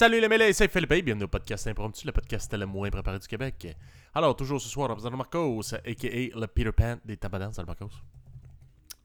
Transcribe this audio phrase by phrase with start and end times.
[0.00, 3.18] Salut les mêlés, c'est Philippe et bienvenue au podcast Impromptu, le podcast le moins préparé
[3.18, 3.76] du Québec.
[4.14, 6.38] Alors, toujours ce soir, en présentant Marcos, a.k.a.
[6.38, 7.52] le Peter Pan des Tabadans.
[7.52, 7.90] Salut Marcos.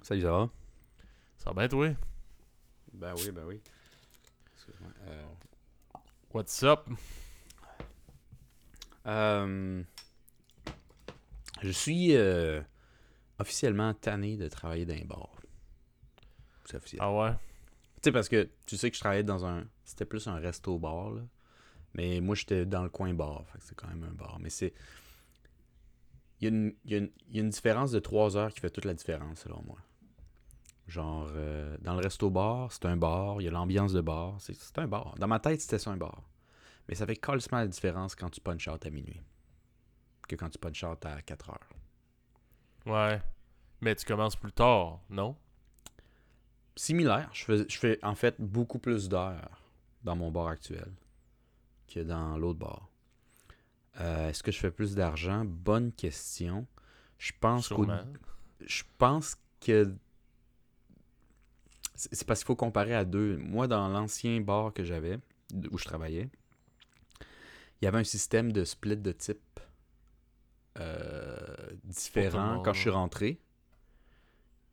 [0.02, 0.50] Salut, ça va?
[1.38, 1.90] Ça va bien, toi?
[2.94, 3.62] Ben oui, ben oui.
[4.54, 4.90] Excuse-moi.
[5.08, 5.26] Euh,
[6.34, 6.88] What's up?
[9.06, 9.84] euh,
[11.62, 12.62] je suis euh,
[13.38, 15.36] officiellement tanné de travailler dans un bar.
[16.64, 17.02] C'est officiel.
[17.04, 17.32] Ah ouais?
[17.96, 19.66] Tu sais, parce que tu sais que je travaillais dans un.
[19.86, 21.22] C'était plus un resto-bar, là.
[21.94, 23.46] Mais moi, j'étais dans le coin bar.
[23.48, 24.38] Fait que c'est quand même un bar.
[24.40, 24.74] Mais c'est.
[26.42, 28.36] Il y, a une, il y a une- il y a une différence de 3
[28.36, 29.78] heures qui fait toute la différence, selon moi.
[30.88, 33.42] Genre, euh, dans le resto-bar, c'est un bar.
[33.42, 34.36] Il y a l'ambiance de bar.
[34.40, 35.16] C'est c'est un bar.
[35.18, 36.24] Dans ma tête, c'était ça un bar.
[36.90, 39.22] Mais ça fait carrément la différence quand tu punch out à minuit
[40.28, 41.70] que quand tu punch out à 4 heures.
[42.86, 43.22] Ouais.
[43.82, 45.36] Mais tu commences plus tard, non?
[46.76, 47.30] similaire.
[47.32, 49.62] Je fais, je fais en fait beaucoup plus d'heures
[50.06, 50.90] dans mon bar actuel
[51.88, 52.90] que dans l'autre bar.
[54.00, 55.44] Euh, Est-ce que je fais plus d'argent?
[55.46, 56.66] Bonne question.
[57.18, 58.02] Je pense Sûrement.
[58.66, 59.94] je pense que
[61.96, 63.38] c'est parce qu'il faut comparer à deux.
[63.38, 65.18] Moi, dans l'ancien bar que j'avais,
[65.72, 66.30] où je travaillais,
[67.82, 69.60] il y avait un système de split de type
[70.78, 71.48] euh,
[71.86, 73.40] différent quand je suis rentré.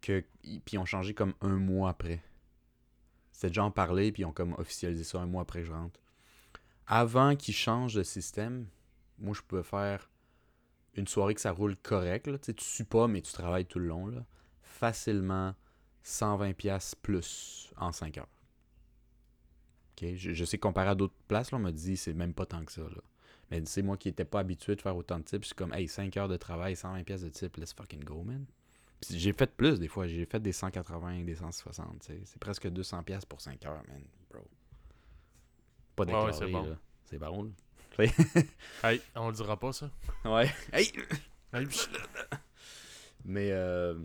[0.00, 2.20] Que, puis ils ont changé comme un mois après.
[3.42, 5.72] C'était déjà en parler, puis ils ont comme officialisé ça un mois après que je
[5.72, 5.98] rentre.
[6.86, 8.68] Avant qu'ils changent de système,
[9.18, 10.08] moi je pouvais faire
[10.94, 12.26] une soirée que ça roule correct.
[12.26, 14.24] Tu sais, tu sues pas, mais tu travailles tout le long.
[14.62, 15.56] Facilement
[16.04, 18.28] 120$ piastres plus en 5 heures.
[20.00, 22.70] Je, je sais comparé à d'autres places, on m'a dit c'est même pas tant que
[22.70, 22.82] ça.
[22.82, 23.02] Là.
[23.50, 25.42] Mais c'est moi qui n'étais pas habitué de faire autant de types.
[25.42, 28.22] Je suis comme, hey, 5 heures de travail, 120$ piastres de type, let's fucking go,
[28.22, 28.46] man.
[29.10, 30.06] J'ai fait plus des fois.
[30.06, 32.00] J'ai fait des 180, des 160.
[32.00, 32.20] tu sais.
[32.24, 34.40] C'est presque 200$ piastres pour 5 heures, man, bro.
[35.96, 36.62] Pas Ouais, ouais, déclaré, c'est bon.
[36.62, 36.76] là.
[37.18, 37.50] Bon, là.
[38.84, 39.90] Hey, on le dira pas, ça.
[40.24, 40.50] Ouais.
[40.72, 40.90] Hey!
[41.52, 41.66] Hey.
[43.24, 43.98] Mais, euh...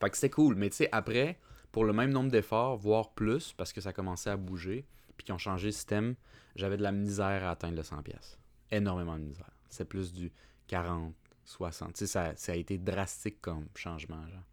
[0.00, 0.54] Fait que c'était cool.
[0.54, 1.38] Mais tu sais, après,
[1.70, 4.84] pour le même nombre d'efforts, voire plus, parce que ça commençait à bouger,
[5.16, 6.14] puis qu'ils ont changé le système,
[6.56, 8.02] j'avais de la misère à atteindre le 100$.
[8.02, 8.38] pièces
[8.70, 9.50] Énormément de misère.
[9.68, 10.32] C'est plus du
[10.68, 11.14] 40,
[11.52, 11.94] 60.
[11.94, 14.44] Tu sais, ça, a été drastique comme changement, genre.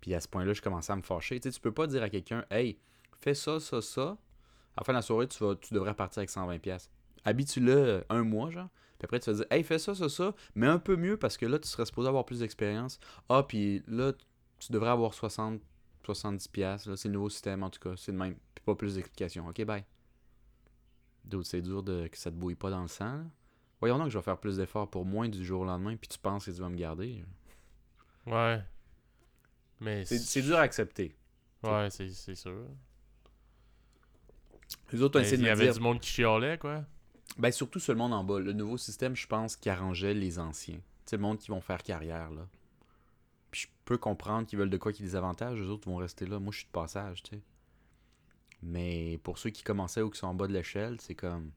[0.00, 1.38] Puis à ce point-là, je commençais à me fâcher.
[1.40, 2.78] Tu sais, tu peux pas dire à quelqu'un, hey,
[3.20, 4.16] fais ça, ça, ça.
[4.76, 6.58] À la fin de la soirée, tu, vas, tu devrais partir avec 120$.
[6.60, 6.90] pièces
[7.24, 8.68] Habitue-le euh, un mois, genre.
[8.98, 11.36] Puis après, tu vas dire, hey, fais ça, ça, ça, mais un peu mieux parce
[11.36, 12.98] que là, tu serais supposé avoir plus d'expérience.
[13.28, 14.12] Ah, puis là,
[14.58, 15.60] tu devrais avoir 60,
[16.04, 16.86] 70 pièces.
[16.86, 17.94] Là, c'est le nouveau système, en tout cas.
[17.96, 18.36] C'est le même.
[18.54, 19.46] Puis pas plus d'explications.
[19.48, 19.84] OK, bye.
[21.24, 23.18] D'autres, c'est dur de, que ça te bouille pas dans le sang.
[23.18, 23.24] là.
[23.80, 26.08] Voyons donc que je vais faire plus d'efforts pour moins du jour au lendemain, puis
[26.08, 27.24] tu penses que tu vas me garder.
[28.26, 28.62] Ouais.
[29.80, 31.16] Mais C'est c'est dur à accepter.
[31.62, 32.66] Ouais, c'est c'est sûr.
[34.92, 35.74] Les autres ont essayé Il de y me avait dire.
[35.74, 36.84] du monde qui chialait, quoi.
[37.38, 38.38] Ben, surtout sur le monde en bas.
[38.38, 40.80] Le nouveau système, je pense, qui arrangeait les anciens.
[41.06, 42.46] Sais, le monde qui vont faire carrière, là.
[43.50, 46.26] Puis je peux comprendre qu'ils veulent de quoi qui les avantages, les autres vont rester
[46.26, 46.38] là.
[46.38, 47.42] Moi, je suis de passage, tu sais.
[48.62, 51.50] Mais pour ceux qui commençaient ou qui sont en bas de l'échelle, c'est comme.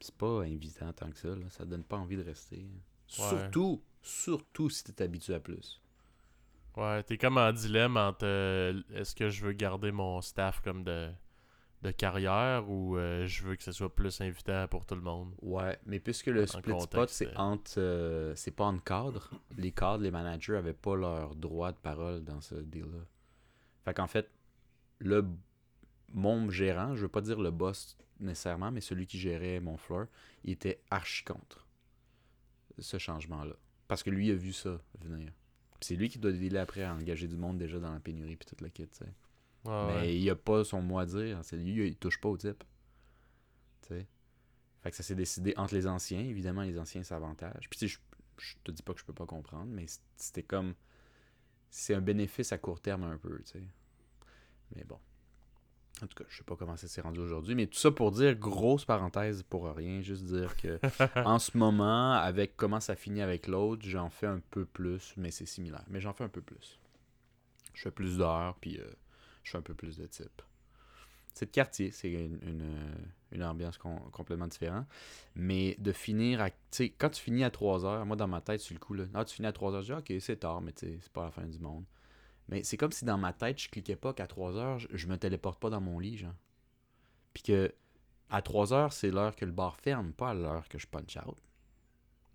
[0.00, 1.46] C'est pas invitant tant que ça, là.
[1.50, 2.66] Ça donne pas envie de rester.
[3.06, 5.80] Surtout, surtout si t'es habitué à plus.
[6.76, 10.84] Ouais, t'es comme en dilemme entre euh, est-ce que je veux garder mon staff comme
[10.84, 11.10] de,
[11.82, 15.34] de carrière ou euh, je veux que ce soit plus invitant pour tout le monde?
[15.40, 17.36] Ouais, mais puisque le En split spot, c'est euh.
[17.36, 17.78] entre.
[17.78, 19.30] euh, c'est pas en cadre.
[19.56, 23.04] Les cadres, les managers avaient pas leur droit de parole dans ce deal-là.
[23.84, 24.30] Fait qu'en fait,
[24.98, 25.24] le
[26.12, 30.06] mon gérant, je veux pas dire le boss nécessairement, mais celui qui gérait mon floor,
[30.44, 31.66] il était archi contre
[32.78, 33.54] ce changement-là.
[33.88, 35.32] Parce que lui a vu ça venir.
[35.78, 38.36] Puis c'est lui qui doit dealer après à engager du monde déjà dans la pénurie
[38.36, 39.04] puis toute la sais.
[39.64, 40.18] Ouais, Mais ouais.
[40.18, 41.40] il a pas son mot à dire.
[41.42, 42.64] C'est lui, il touche pas au type.
[43.82, 44.06] Tu sais.
[44.82, 46.20] Fait que ça s'est décidé entre les anciens.
[46.20, 47.68] Évidemment, les anciens s'avantagent.
[47.68, 47.98] Puis tu sais, je,
[48.38, 49.86] je te dis pas que je peux pas comprendre, mais
[50.16, 50.74] c'était comme.
[51.70, 53.62] C'est un bénéfice à court terme un peu, tu sais.
[54.74, 54.98] Mais bon.
[56.02, 57.54] En tout cas, je sais pas comment ça s'est rendu aujourd'hui.
[57.54, 60.78] Mais tout ça pour dire, grosse parenthèse pour rien, juste dire que
[61.24, 65.30] en ce moment, avec comment ça finit avec l'autre, j'en fais un peu plus, mais
[65.30, 65.84] c'est similaire.
[65.88, 66.78] Mais j'en fais un peu plus.
[67.72, 68.84] Je fais plus d'heures, puis euh,
[69.42, 70.42] je fais un peu plus de type.
[71.32, 72.76] C'est de quartier, c'est une, une,
[73.32, 74.86] une ambiance com- complètement différente.
[75.34, 76.48] Mais de finir à.
[76.50, 78.94] Tu sais, quand tu finis à 3 heures, moi dans ma tête, sur le coup,
[78.94, 80.98] là, ah, tu finis à 3 heures, je dis, ok, c'est tard, mais tu sais,
[81.00, 81.84] c'est pas la fin du monde.
[82.48, 85.16] Mais c'est comme si dans ma tête, je cliquais pas qu'à 3 heures, je, me
[85.16, 86.34] téléporte pas dans mon lit, genre.
[87.34, 87.74] Puis que
[88.30, 91.16] à 3 heures, c'est l'heure que le bar ferme, pas à l'heure que je punch
[91.16, 91.36] out.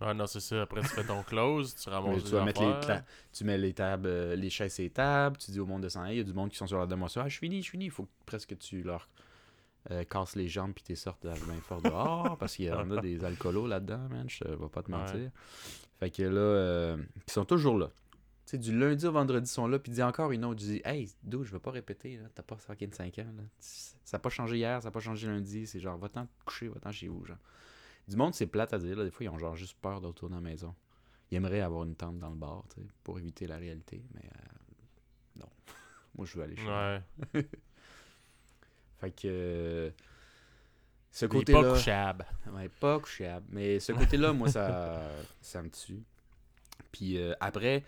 [0.04, 0.64] Ah non, c'est ça.
[0.64, 3.00] Après, tu fais ton close, tu ramasses tu vas mettre les,
[3.32, 5.90] tu mets les tables, euh, les chaises et les tables, tu dis au monde de
[5.90, 7.62] s'en aller, il y a du monde qui sont sur la demoiselle, ah, je finis,
[7.62, 9.08] je finis, il faut que presque tu leur
[9.90, 13.02] euh, casse les jambes puis t'es sortes bien fort dehors parce qu'il y en a
[13.02, 14.28] des alcoolos là-dedans, man.
[14.28, 15.32] Je vais pas te mentir.
[16.00, 16.98] Fait que là, euh,
[17.28, 17.90] ils sont toujours là.
[18.52, 20.58] Tu sais, du lundi au vendredi, ils sont là, puis dit encore une autre.
[20.58, 22.28] dis hey, d'où je veux pas répéter, là.
[22.36, 23.44] T'as pas 5 ans, là.
[23.60, 25.66] Ça n'a pas changé hier, ça n'a pas changé lundi.
[25.66, 27.38] C'est genre, va-t'en coucher, va-t'en chez vous, genre.
[28.10, 29.06] Du monde, c'est plate à dire, là.
[29.06, 30.76] Des fois, ils ont genre juste peur de retourner à la maison.
[31.30, 34.26] Ils aimeraient avoir une tente dans le bar, tu sais, pour éviter la réalité, mais
[34.26, 35.50] euh, non.
[36.18, 37.02] Moi, je veux aller chez Ouais.
[39.00, 39.28] Fait que.
[39.28, 39.92] Euh,
[41.10, 41.62] ce côté-là.
[41.62, 42.26] Pas couchable.
[42.52, 43.46] Ouais, pas couchable.
[43.50, 45.10] Mais ce côté-là, moi, ça,
[45.40, 46.04] ça me tue.
[46.92, 47.84] Puis euh, après,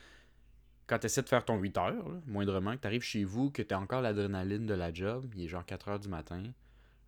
[0.87, 3.61] quand tu essaies de faire ton 8 heures, moindrement, que tu arrives chez vous, que
[3.61, 6.43] tu as encore l'adrénaline de la job, il est genre 4 heures du matin,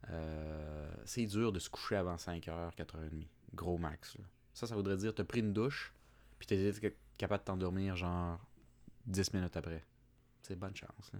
[0.10, 3.30] euh, c'est dur de se coucher avant 5 heures, 4 heures et demie.
[3.54, 4.18] Gros max.
[4.54, 5.94] Ça, ça voudrait dire que tu as pris une douche,
[6.40, 8.40] puis tu es capable de t'endormir genre
[9.08, 9.84] 10 minutes après.
[10.42, 11.12] C'est bonne chance.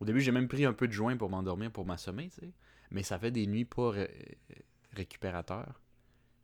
[0.00, 2.30] Au début, j'ai même pris un peu de joint pour m'endormir, pour m'assommer.
[2.90, 3.92] Mais ça fait des nuits pas
[4.92, 5.80] récupérateurs.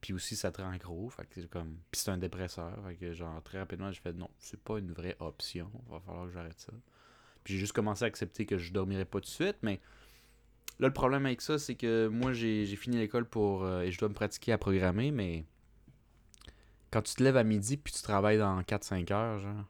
[0.07, 1.11] Puis aussi, ça te rend gros.
[1.51, 1.79] Comme...
[1.91, 2.79] Puis c'est un dépresseur.
[2.87, 5.69] Fait que genre, très rapidement, j'ai fait non, c'est pas une vraie option.
[5.91, 6.73] Va falloir que j'arrête ça.
[7.43, 9.57] Puis j'ai juste commencé à accepter que je dormirais pas tout de suite.
[9.63, 9.81] Mais
[10.79, 13.65] là, le problème avec ça, c'est que moi, j'ai fini l'école pour.
[13.65, 15.11] Euh, et je dois me pratiquer à programmer.
[15.11, 15.45] Mais
[16.93, 19.65] quand tu te lèves à midi puis tu travailles dans 4-5 heures, genre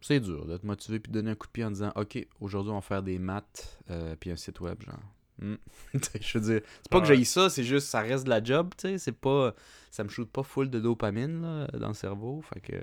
[0.00, 2.72] c'est dur d'être motivé puis de donner un coup de pied en disant Ok, aujourd'hui
[2.72, 4.98] on va faire des maths euh, puis un site web, genre.
[6.20, 8.72] Je veux dire, c'est pas que j'aille ça, c'est juste ça reste de la job,
[8.76, 8.98] tu sais.
[8.98, 9.54] C'est pas.
[9.90, 12.40] Ça me shoot pas full de dopamine là, dans le cerveau.
[12.42, 12.80] Fait que.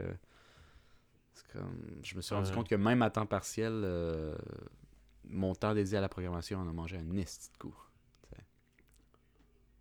[1.33, 1.77] C'est comme.
[2.03, 4.35] Je me suis rendu compte que même à temps partiel, euh,
[5.25, 7.75] mon temps dédié à la programmation en a mangé un esti de coup.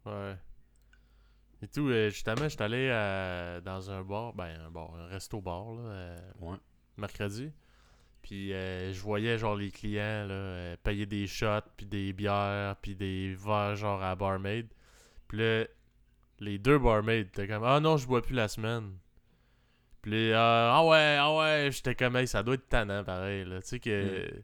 [0.04, 0.36] Ouais.
[1.62, 2.88] Et tout, euh, justement, je suis allé
[3.64, 6.16] dans un bar, ben un bar, un resto-bar, là.
[6.40, 6.58] ouais
[6.96, 7.52] mercredi.
[8.26, 12.74] Puis euh, je voyais genre les clients là, euh, payer des shots, puis des bières,
[12.82, 14.66] puis des verres genre à barmaid.
[15.28, 15.64] Puis là,
[16.40, 18.94] les deux barmaids étaient comme Ah non, je bois plus la semaine.
[20.02, 23.44] Puis là, ah ouais, ah ouais, j'étais comme hey, ça doit être tannant pareil.
[23.44, 23.62] Là.
[23.62, 24.26] Tu sais que.
[24.26, 24.42] Mm.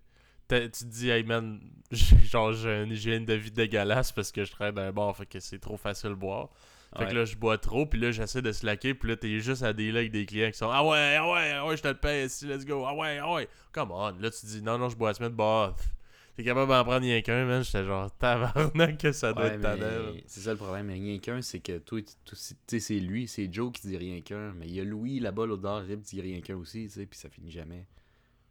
[0.48, 4.52] Tu te dis, hey man, genre j'ai une hygiène de vie dégueulasse parce que je
[4.52, 6.50] travaille dans un bar, fait que c'est trop facile de boire.
[6.96, 9.62] Fait que là, je bois trop, puis là, j'essaie de slacker, puis là, t'es juste
[9.62, 11.88] à des avec des clients qui sont Ah ouais, ah ouais, ah ouais, je te
[11.88, 13.48] le paye, si, let's go, ah ouais, ah ouais.
[13.72, 14.10] Come on.
[14.18, 15.74] Là, tu dis Non, non, je bois la semaine, bah,
[16.36, 17.64] t'es capable d'en prendre rien qu'un, man.
[17.64, 20.12] J'étais genre tabarnak que ça doit être tannant.
[20.26, 23.50] C'est ça le problème, mais rien qu'un, c'est que toi, tu sais, c'est lui, c'est
[23.50, 26.40] Joe qui dit rien qu'un, mais il y a Louis là-bas, dehors, qui dit rien
[26.42, 27.86] qu'un aussi, tu sais, puis ça finit jamais.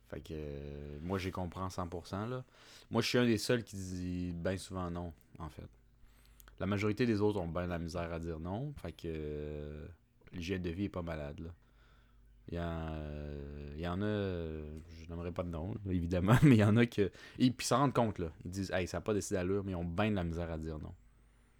[0.09, 2.43] Fait que euh, moi, j'y comprends 100%, là.
[2.89, 5.69] Moi, je suis un des seuls qui dit bien souvent non, en fait.
[6.61, 8.71] La majorité des autres ont bien la misère à dire non.
[8.73, 9.87] Fait que euh,
[10.31, 11.51] l'hygiène de vie est pas malade.
[12.49, 16.59] Il y, euh, il y en a, je n'aimerais pas de nom, évidemment, mais il
[16.59, 17.09] y en a que.
[17.39, 18.31] Puis s'en rendent compte, là.
[18.45, 20.51] Ils disent, hey, ça n'a pas décidé d'allure, mais ils ont bien de la misère
[20.51, 20.93] à dire non.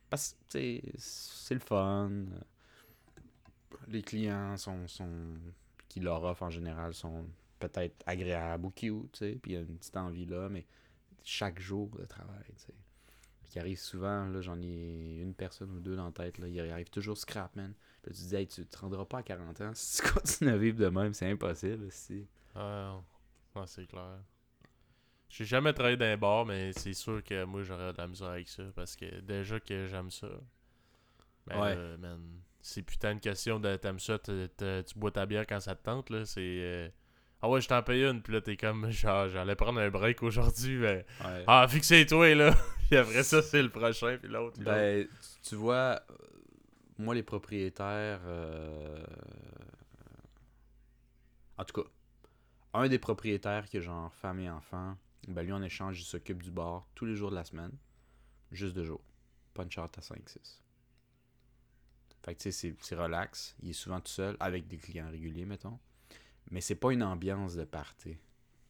[0.07, 2.12] Parce que, c'est le fun.
[3.88, 5.09] Les clients sont, sont
[5.89, 7.25] qui leur offrent en général sont
[7.57, 9.39] peut-être agréables ou cute, tu.
[9.42, 10.68] Puis il y a une petite envie là, mais
[11.23, 12.71] chaque jour de travail, tu
[13.51, 16.57] qui arrive souvent, là, j'en ai une personne ou deux dans la tête, là, il
[16.71, 17.73] arrive toujours scrap, man.
[18.01, 20.51] Puis tu te dis, hey, tu te rendras pas à 40 ans si tu continues
[20.51, 22.25] à vivre de même, c'est impossible, si.
[22.55, 23.01] Ah,
[23.65, 24.19] c'est clair.
[25.27, 28.29] J'ai jamais travaillé dans un bar, mais c'est sûr que moi, j'aurais de la misère
[28.29, 30.29] avec ça, parce que déjà que j'aime ça.
[31.45, 31.97] Ben ouais.
[31.97, 32.21] man,
[32.61, 34.33] c'est putain une question de t'aimes ça, tu
[34.95, 36.39] bois ta bière quand ça te tente, là, c'est...
[36.39, 36.89] Euh,
[37.41, 40.23] ah ouais, je t'en paye une, puis là, t'es comme, genre, j'allais prendre un break
[40.23, 41.05] aujourd'hui, mais.
[41.47, 42.55] Ah, fixez-toi, là.
[42.92, 44.60] Puis après ça, c'est le prochain, puis l'autre.
[44.60, 45.07] Ben,
[45.44, 46.04] tu vois,
[46.98, 48.19] moi, les propriétaires.
[48.26, 49.02] Euh,
[51.57, 51.90] en tout cas,
[52.74, 56.44] un des propriétaires qui est genre femme et enfant, ben lui, en échange, il s'occupe
[56.44, 57.71] du bar tous les jours de la semaine,
[58.52, 59.06] juste deux jours.
[59.54, 60.60] Pas une charte à 5-6.
[62.26, 63.56] Fait que tu sais, c'est relax.
[63.64, 65.80] Il est souvent tout seul, avec des clients réguliers, mettons.
[66.50, 68.18] Mais c'est pas une ambiance de party.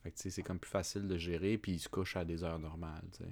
[0.04, 2.24] Fait que tu sais, c'est comme plus facile de gérer, puis il se couche à
[2.24, 3.32] des heures normales, tu sais.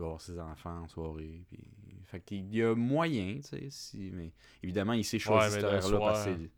[0.00, 1.58] Puis voir ses enfants en soirée, puis...
[2.04, 4.10] Fait qu'il y a moyen, tu sais, si...
[4.12, 6.48] Mais évidemment, il sait choisir cette heure-là parce que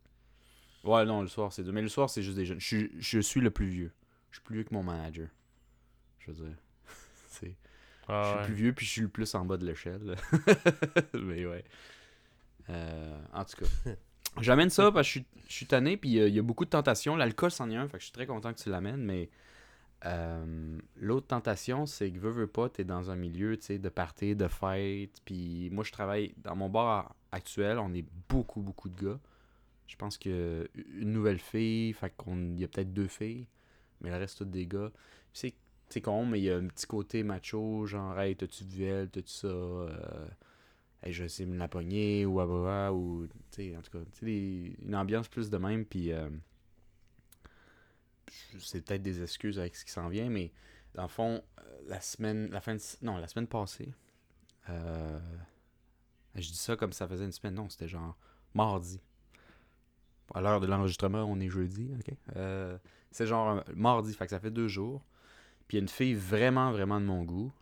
[0.85, 1.63] Ouais, non, le soir, c'est...
[1.65, 2.61] Mais le soir, c'est juste des jeunes.
[2.61, 3.93] Je, je suis le plus vieux.
[4.31, 5.29] Je suis plus vieux que mon manager.
[6.21, 6.57] Je veux dire.
[7.29, 7.57] c'est...
[8.09, 10.17] Ah, je suis le plus vieux, puis je suis le plus en bas de l'échelle.
[11.15, 11.65] mais ouais.
[12.71, 13.91] Euh, en tout cas...
[14.41, 17.17] J'amène ça parce que je suis, tanné, puis il y, a beaucoup de tentations.
[17.17, 19.29] L'alcool, c'en est un, fait que je suis très content que tu l'amènes, mais
[20.05, 24.35] euh, l'autre tentation, c'est que veux, veux pas, t'es dans un milieu, sais, de party,
[24.35, 29.05] de fête, puis moi, je travaille dans mon bar actuel, on est beaucoup, beaucoup de
[29.05, 29.21] gars.
[29.87, 33.47] Je pense que une nouvelle fille, fait qu'on y a peut-être deux filles,
[34.01, 34.91] mais le reste, toutes des gars.
[35.33, 35.55] C'est
[35.93, 39.11] c'est con, mais il y a un petit côté macho, genre, hey, t'as-tu vu elle,
[39.11, 40.27] t'as-tu ça, euh,
[41.03, 44.27] hey, je de me la pogner, ou ah, ou, tu sais, en tout cas, tu
[44.27, 46.31] sais, une ambiance plus de même, puis euh,
[48.59, 50.53] c'est peut-être des excuses avec ce qui s'en vient, mais
[50.95, 53.93] dans le fond, euh, la semaine, la fin non, la semaine passée,
[54.69, 55.19] euh,
[56.35, 58.17] je dis ça comme ça faisait une semaine, non, c'était genre
[58.55, 59.01] mardi.
[60.35, 62.15] À l'heure de l'enregistrement, on est jeudi, ok?
[62.37, 62.79] Euh,
[63.11, 65.05] c'est genre mardi, fait que ça fait deux jours.
[65.69, 67.53] Puis une fille vraiment, vraiment de mon goût.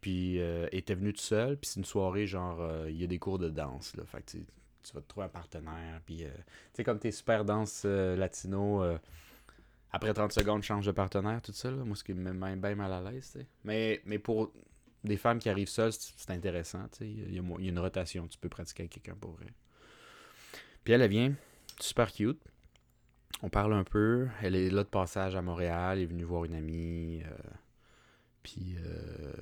[0.00, 0.38] Puis
[0.72, 1.58] était venue toute seule.
[1.58, 3.94] Puis c'est une soirée, genre, il y a des cours de danse.
[3.96, 4.38] Là, fait que
[4.88, 6.00] tu, vas te trouver un partenaire.
[6.04, 6.24] Puis, tu
[6.72, 8.82] sais, comme t'es super danse latino,
[9.90, 11.70] après 30 secondes, change de partenaire, tout ça.
[11.70, 11.84] Là.
[11.84, 13.38] Moi, ce qui me met bien mal à l'aise.
[13.64, 14.52] Mais, mais pour
[15.04, 16.86] des femmes qui arrivent seules, c'est intéressant.
[17.00, 18.26] Il y, a, une rotation.
[18.28, 19.46] Tu peux pratiquer avec quelqu'un pour vrai.
[20.84, 21.34] Puis elle, elle vient,
[21.80, 22.40] super cute.
[23.42, 24.28] On parle un peu.
[24.42, 25.98] Elle est là de passage à Montréal.
[25.98, 27.22] Elle est venue voir une amie.
[27.24, 27.50] Euh,
[28.42, 29.32] puis euh,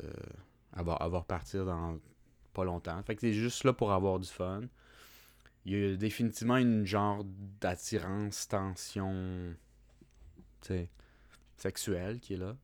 [0.76, 1.98] elle, va, repartir dans
[2.52, 3.02] pas longtemps.
[3.02, 4.62] Fait que c'est juste là pour avoir du fun.
[5.66, 7.24] Il y a définitivement une genre
[7.60, 9.52] d'attirance, tension
[11.56, 12.56] sexuelle qui est là.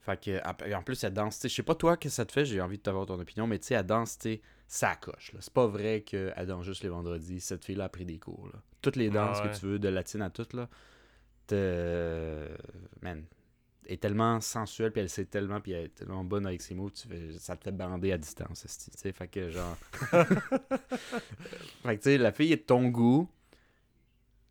[0.00, 1.38] Fait que, en plus, elle danse.
[1.42, 3.58] Je sais pas toi que ça te fait, j'ai envie de t'avoir ton opinion, mais
[3.58, 5.32] tu sais, danse, tu ça coche.
[5.38, 7.40] C'est pas vrai qu'elle danse juste les vendredis.
[7.40, 8.48] Cette fille-là a pris des cours.
[8.52, 8.62] Là.
[8.80, 10.68] Toutes les danses que tu veux, de latine à toutes, là,
[13.02, 13.24] man,
[13.86, 16.90] est tellement sensuelle, puis elle sait tellement, puis elle est tellement bonne avec ses mots,
[16.90, 18.62] tu ça te fait bander à distance.
[18.62, 19.76] Tu sais, fait que genre.
[21.82, 23.28] fait que tu sais, la fille est de ton goût.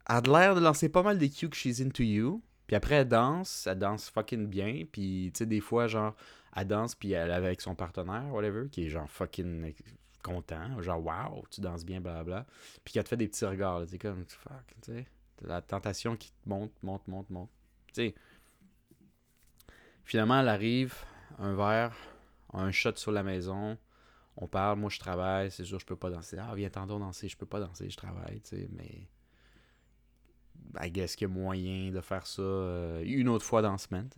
[0.07, 2.41] Elle a l'air de lancer pas mal des cues que she's into you.
[2.67, 4.83] Puis après, elle danse, elle danse fucking bien.
[4.91, 6.15] Puis, tu sais, des fois, genre,
[6.55, 9.73] elle danse, puis elle est avec son partenaire, whatever, qui est genre fucking
[10.23, 12.45] content, genre wow, tu danses bien, blablabla.
[12.83, 15.07] Puis qu'elle te fait des petits regards, tu comme fuck, tu sais.
[15.41, 17.49] La tentation qui monte, monte, monte, monte.
[17.87, 18.15] Tu sais.
[20.05, 20.95] Finalement, elle arrive,
[21.39, 21.95] un verre,
[22.53, 23.77] un shot sur la maison.
[24.37, 26.37] On parle, moi je travaille, c'est sûr je peux pas danser.
[26.39, 29.07] Ah, viens tantôt danser, je peux pas danser, je travaille, tu sais, mais.
[30.81, 33.77] I guess qu'il y a moyen de faire ça euh, une autre fois dans la
[33.77, 34.09] semaine,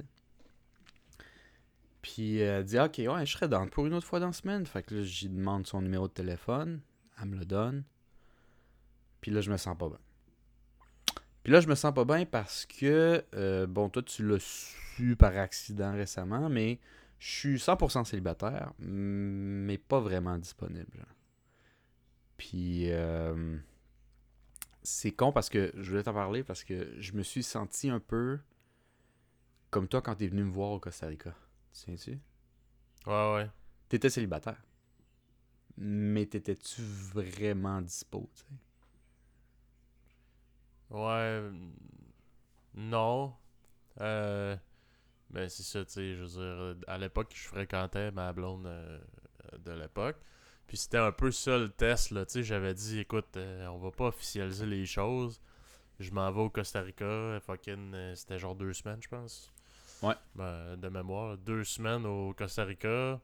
[2.02, 4.66] puis elle dit Ok, ouais, je serais dans pour une autre fois dans la semaine.
[4.66, 6.80] Fait que là, j'y demande son numéro de téléphone.
[7.22, 7.84] Elle me le donne.
[9.20, 10.00] Puis là, je me sens pas bien.
[11.48, 14.44] Puis là, je me sens pas bien parce que, euh, bon, toi, tu l'as
[14.98, 16.78] su par accident récemment, mais
[17.20, 21.06] je suis 100% célibataire, mais pas vraiment disponible.
[22.36, 23.58] Puis, euh,
[24.84, 28.02] c'est con parce que, je voulais t'en parler parce que je me suis senti un
[28.02, 28.40] peu
[29.70, 31.34] comme toi quand t'es venu me voir au Costa Rica.
[31.72, 32.20] Tiens-tu?
[33.06, 33.50] Ouais, ouais.
[33.88, 34.62] T'étais célibataire.
[35.78, 38.67] Mais t'étais-tu vraiment dispo, tu sais?
[40.90, 41.42] Ouais.
[42.76, 43.34] Non.
[44.00, 44.56] Euh.
[45.30, 46.16] Ben, c'est ça, tu sais.
[46.16, 49.00] Je veux dire, à l'époque, je fréquentais ma blonde euh,
[49.60, 50.18] de l'époque.
[50.68, 52.26] Puis c'était un peu ça le test, là.
[52.26, 55.42] Tu sais, j'avais dit, écoute, euh, on va pas officialiser les choses.
[56.00, 57.40] Je m'en vais au Costa Rica.
[57.42, 59.52] Fucking, euh, c'était genre deux semaines, je pense.
[60.02, 60.16] Ouais.
[60.36, 61.38] Ben, de mémoire.
[61.38, 63.20] Deux semaines au Costa Rica.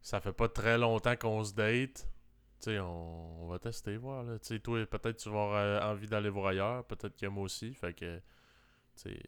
[0.00, 2.06] Ça fait pas très longtemps qu'on se date.
[2.60, 4.24] Tu sais, on, va tester, voir.
[4.40, 6.84] Tu sais, toi, peut-être tu vas avoir euh, envie d'aller voir ailleurs.
[6.86, 7.74] Peut-être que moi aussi.
[7.74, 8.22] Fait que, tu
[9.10, 9.20] sais,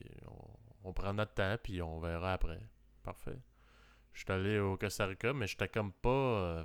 [0.85, 2.61] on, prend notre temps, puis on verra après.
[3.03, 3.39] Parfait.
[4.13, 6.09] Je suis allé au Costa Rica, mais j'étais comme pas.
[6.09, 6.65] Euh,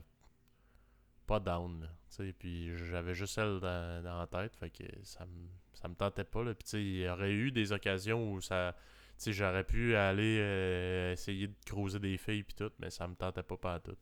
[1.28, 1.90] pas down.
[2.10, 4.56] Tu sais, puis j'avais juste elle dans, dans, la tête.
[4.56, 6.44] Fait que ça me, ça me tentait pas.
[6.44, 6.54] Là.
[6.54, 8.76] Puis, tu il y aurait eu des occasions où ça
[9.18, 13.16] sais, j'aurais pu aller euh, essayer de creuser des filles puis tout, mais ça me
[13.16, 13.98] tentait pas pas tout.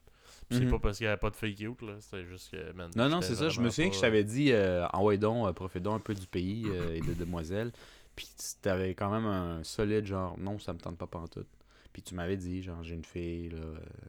[0.50, 0.72] C'est mhm.
[0.72, 1.96] pas parce qu'il y avait pas de filles cute, là.
[2.00, 3.50] C'était juste que, Non, non, c'est ça.
[3.50, 6.28] Je me souviens que je t'avais dit, euh, envoie donc, euh, profite un peu du
[6.28, 7.72] pays euh, et de demoiselles.
[8.16, 8.28] Puis
[8.62, 11.46] t'avais quand même un solide genre, non, ça me tente pas tout
[11.94, 13.64] Puis tu m'avais dit, genre, j'ai une fille là,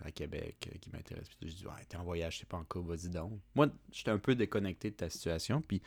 [0.04, 1.28] à Québec qui m'intéresse.
[1.38, 3.32] Puis je dis, ouais, t'es en voyage, c'est pas en vas-y donc.
[3.54, 5.62] Moi, j'étais un peu déconnecté de ta situation.
[5.62, 5.80] Puis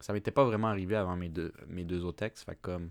[0.00, 2.44] ça m'était pas vraiment arrivé avant mes deux, mes deux autres textes.
[2.44, 2.90] Fait comme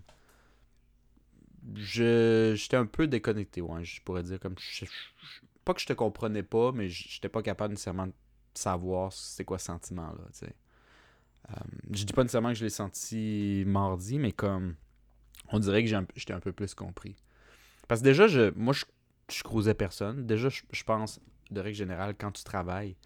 [1.74, 4.56] je j'étais un peu déconnecté, ouais, je pourrais dire comme
[5.68, 8.14] pas que je te comprenais pas, mais j'étais pas capable nécessairement de
[8.54, 10.54] savoir c'est quoi ce sentiment là, tu sais.
[11.50, 11.54] Euh,
[11.90, 14.76] je dis pas nécessairement que je l'ai senti mardi, mais comme
[15.52, 17.16] on dirait que j'étais un peu plus compris.
[17.86, 18.86] Parce que déjà, je, moi, je,
[19.30, 20.26] je cruisais personne.
[20.26, 21.20] Déjà, je, pense,
[21.50, 22.96] de règle générale, quand tu travailles,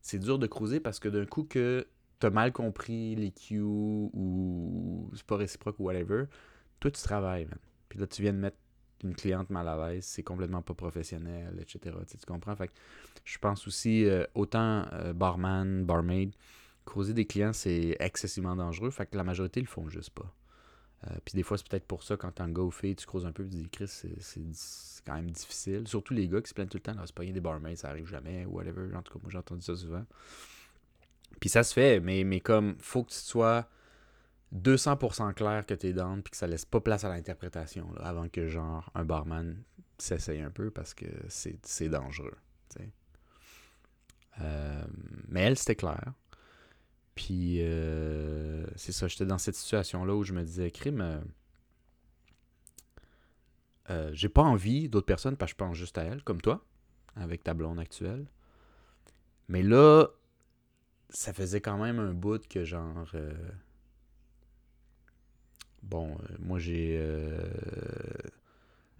[0.00, 1.88] c'est dur de cruiser parce que d'un coup que
[2.20, 6.26] t'as mal compris les cues ou c'est pas réciproque ou whatever,
[6.78, 7.58] toi, tu travailles, man.
[7.88, 8.58] Puis là, tu viens de mettre
[9.02, 11.96] une cliente mal à l'aise, c'est complètement pas professionnel, etc.
[12.08, 12.56] Tu, comprends?
[12.56, 12.72] Fait que
[13.24, 16.32] je pense aussi, euh, autant euh, barman, barmaid,
[16.84, 18.90] causer des clients, c'est excessivement dangereux.
[18.90, 20.32] Fait que la majorité le font juste pas.
[21.06, 23.26] Euh, puis des fois, c'est peut-être pour ça, quand t'es en go fait, tu creuses
[23.26, 25.86] un peu, tu dis, Chris, c'est quand même difficile.
[25.86, 27.76] Surtout les gars qui se plaignent tout le temps, Ah, c'est pas rien des barmaids,
[27.76, 28.94] ça arrive jamais, ou whatever.
[28.94, 30.04] En tout cas, moi, j'ai entendu ça souvent.
[31.40, 33.68] Puis ça se fait, mais, mais comme, faut que tu sois
[34.54, 38.46] 200% clair que t'es down, puis que ça laisse pas place à l'interprétation, avant que,
[38.48, 39.62] genre, un barman
[39.98, 42.36] s'essaye un peu, parce que c'est dangereux.
[44.40, 44.84] Euh,
[45.28, 46.12] mais elle, c'était clair.
[47.14, 51.20] Puis, euh, c'est ça, j'étais dans cette situation-là où je me disais, crime, euh,
[53.88, 56.64] euh, j'ai pas envie d'autres personnes parce que je pense juste à elle, comme toi,
[57.14, 58.26] avec ta blonde actuelle.
[59.48, 60.08] Mais là,
[61.08, 63.10] ça faisait quand même un bout que genre.
[65.88, 66.96] Bon, euh, moi j'ai.
[67.00, 67.38] euh,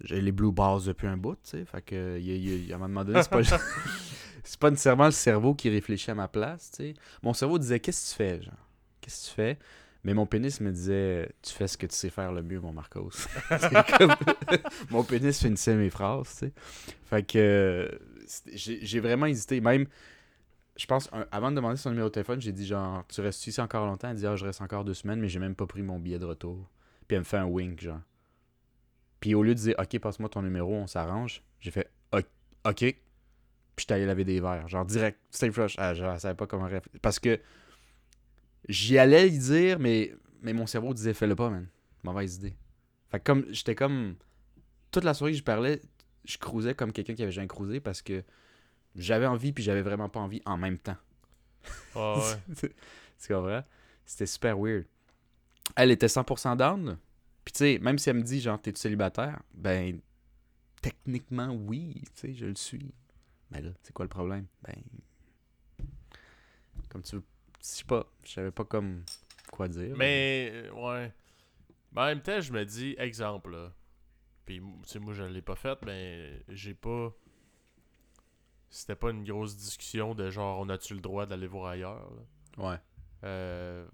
[0.03, 1.65] J'ai les blue balls depuis un bout, tu sais.
[1.65, 3.41] Fait que, y a- y a- à un moment donné, c'est pas.
[4.43, 6.93] c'est pas nécessairement le cerveau qui réfléchit à ma place, tu sais.
[7.23, 8.53] Mon cerveau disait, qu'est-ce que tu fais, genre?
[9.01, 9.59] Qu'est-ce que tu fais?
[10.03, 12.71] Mais mon pénis me disait, tu fais ce que tu sais faire le mieux, mon
[12.71, 13.09] Marcos.
[13.97, 14.15] Comme-
[14.91, 16.53] mon pénis finissait mes phrases, tu sais.
[17.05, 17.99] Fait que
[18.53, 19.59] j'ai j'ai vraiment hésité.
[19.61, 19.87] Même,
[20.77, 23.45] je pense, un- avant de demander son numéro de téléphone, j'ai dit genre, tu restes
[23.47, 24.09] ici encore longtemps?
[24.11, 26.19] Elle dit, ah, je reste encore deux semaines, mais j'ai même pas pris mon billet
[26.19, 26.69] de retour.
[27.07, 28.01] Puis elle me fait un wink, genre.
[29.19, 31.89] Puis au lieu de dire, ok, passe-moi ton numéro, on s'arrange, j'ai fait,
[32.67, 32.79] ok.
[32.79, 34.67] Puis j'étais allé laver des verres.
[34.67, 35.75] Genre direct, stay flush.
[35.77, 36.67] Ah, genre, je savais pas comment.
[37.01, 37.39] Parce que
[38.67, 41.67] j'y allais y dire, mais, mais mon cerveau disait, fais-le pas, man.
[42.03, 42.55] Mauvaise idée.
[43.09, 44.15] Fait que comme, j'étais comme.
[44.91, 45.81] Toute la soirée que je parlais,
[46.25, 48.23] je cruisais comme quelqu'un qui avait jamais cruisé parce que
[48.95, 50.95] j'avais envie puis j'avais vraiment pas envie en même temps.
[51.93, 52.55] Ah ouais.
[53.21, 53.63] tu comprends?
[54.05, 54.85] C'était super weird.
[55.75, 56.97] Elle était 100% down.
[57.43, 59.99] Puis tu sais, même si elle me dit genre t'es célibataire, ben
[60.81, 62.93] techniquement oui, tu sais, je le suis.
[63.51, 64.47] Mais là, c'est quoi le problème?
[64.63, 64.75] Ben
[66.89, 67.23] comme tu veux,
[67.61, 69.03] je sais pas, je savais pas comme
[69.51, 69.95] quoi dire.
[69.97, 71.13] Mais, euh, ouais.
[71.91, 73.73] Mais en même temps, je me dis, exemple, là.
[74.45, 77.13] Puis, tu sais, moi, je l'ai pas fait, mais j'ai pas.
[78.69, 82.69] C'était pas une grosse discussion de genre, on a-tu le droit d'aller voir ailleurs, là?
[82.69, 82.77] Ouais.
[83.23, 83.87] Euh,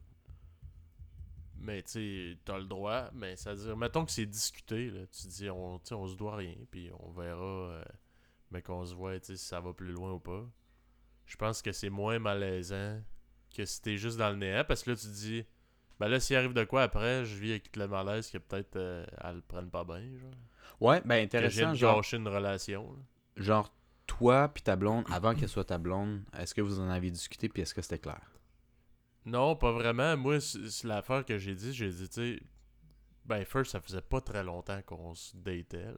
[1.64, 5.02] Mais tu sais, t'as le droit, mais ça veut dire, mettons que c'est discuté, là,
[5.08, 7.84] tu dis, on, on se doit rien, puis on verra, euh,
[8.52, 10.46] mais qu'on se voit, si ça va plus loin ou pas.
[11.26, 13.02] Je pense que c'est moins malaisant
[13.56, 15.46] que si t'es juste dans le néant, parce que là, tu dis,
[16.00, 19.06] ben là, s'il arrive de quoi après, je vis avec le malaise que peut-être euh,
[19.24, 20.32] elle le prenne pas bien, genre.
[20.82, 23.00] Ouais, ben Que intéressant, de genre, une relation, là.
[23.38, 23.74] genre
[24.06, 27.48] toi puis ta blonde, avant qu'elle soit ta blonde, est-ce que vous en avez discuté
[27.48, 28.22] puis est-ce que c'était clair?
[29.26, 30.18] Non, pas vraiment.
[30.18, 31.74] Moi, c'est c'est l'affaire que j'ai dit.
[31.74, 32.40] J'ai dit, tu sais,
[33.26, 35.94] ben, first, ça faisait pas très longtemps qu'on se datait, là.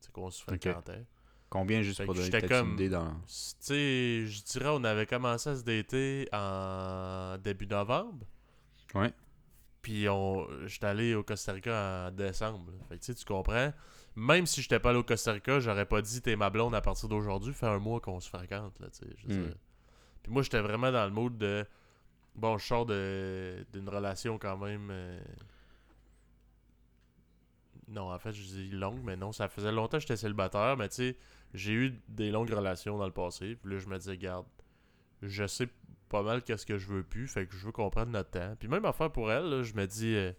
[0.00, 1.04] Tu sais, qu'on se fréquentait.
[1.48, 3.12] Combien juste Fait pour donner comme- une idée dans...
[3.26, 8.26] Tu sais, je dirais, on avait commencé à se dater en début novembre.
[8.94, 9.12] Ouais.
[9.80, 12.72] Puis on, j'étais allé au Costa Rica en décembre.
[12.72, 12.78] là.
[12.88, 13.72] Fait que tu sais, tu comprends.
[14.16, 16.80] Même si j'étais pas allé au Costa Rica, j'aurais pas dit t'es ma blonde à
[16.80, 17.54] partir d'aujourd'hui.
[17.54, 19.26] Fait un mois qu'on se fréquente, là, tu sais.
[19.28, 19.54] dire.
[20.24, 21.64] Puis moi, j'étais vraiment dans le mood de.
[22.36, 24.88] Bon, je sors d'une relation quand même.
[24.90, 25.18] euh,
[27.88, 30.88] Non, en fait, je dis longue, mais non, ça faisait longtemps que j'étais célibataire, mais
[30.88, 31.16] tu sais,
[31.54, 33.56] j'ai eu des longues relations dans le passé.
[33.62, 34.46] Puis là, je me disais, garde,
[35.22, 35.68] je sais
[36.08, 38.54] pas mal qu'est-ce que je veux plus, fait que je veux qu'on prenne notre temps.
[38.58, 40.36] Puis même affaire pour elle, là, je me dis, euh, tu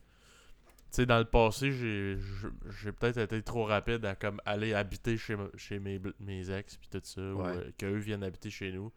[0.91, 5.79] sais, dans le passé, j'ai peut-être été trop rapide à comme aller habiter chez, chez
[5.79, 8.91] mes, mes ex, puis tout ça, ou euh, qu'eux viennent habiter chez nous.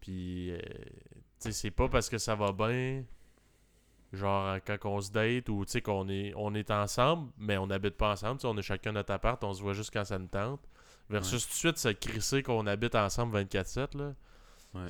[0.00, 3.04] Puis, euh, tu sais, c'est pas parce que ça va bien,
[4.12, 7.66] genre quand on se date, ou tu sais, qu'on est, on est ensemble, mais on
[7.66, 10.26] n'habite pas ensemble, on est chacun notre appart, on se voit juste quand ça nous
[10.28, 10.60] tente.
[11.10, 14.14] Versus tout de suite se crisser qu'on habite ensemble 24-7, là.
[14.74, 14.88] Ouais.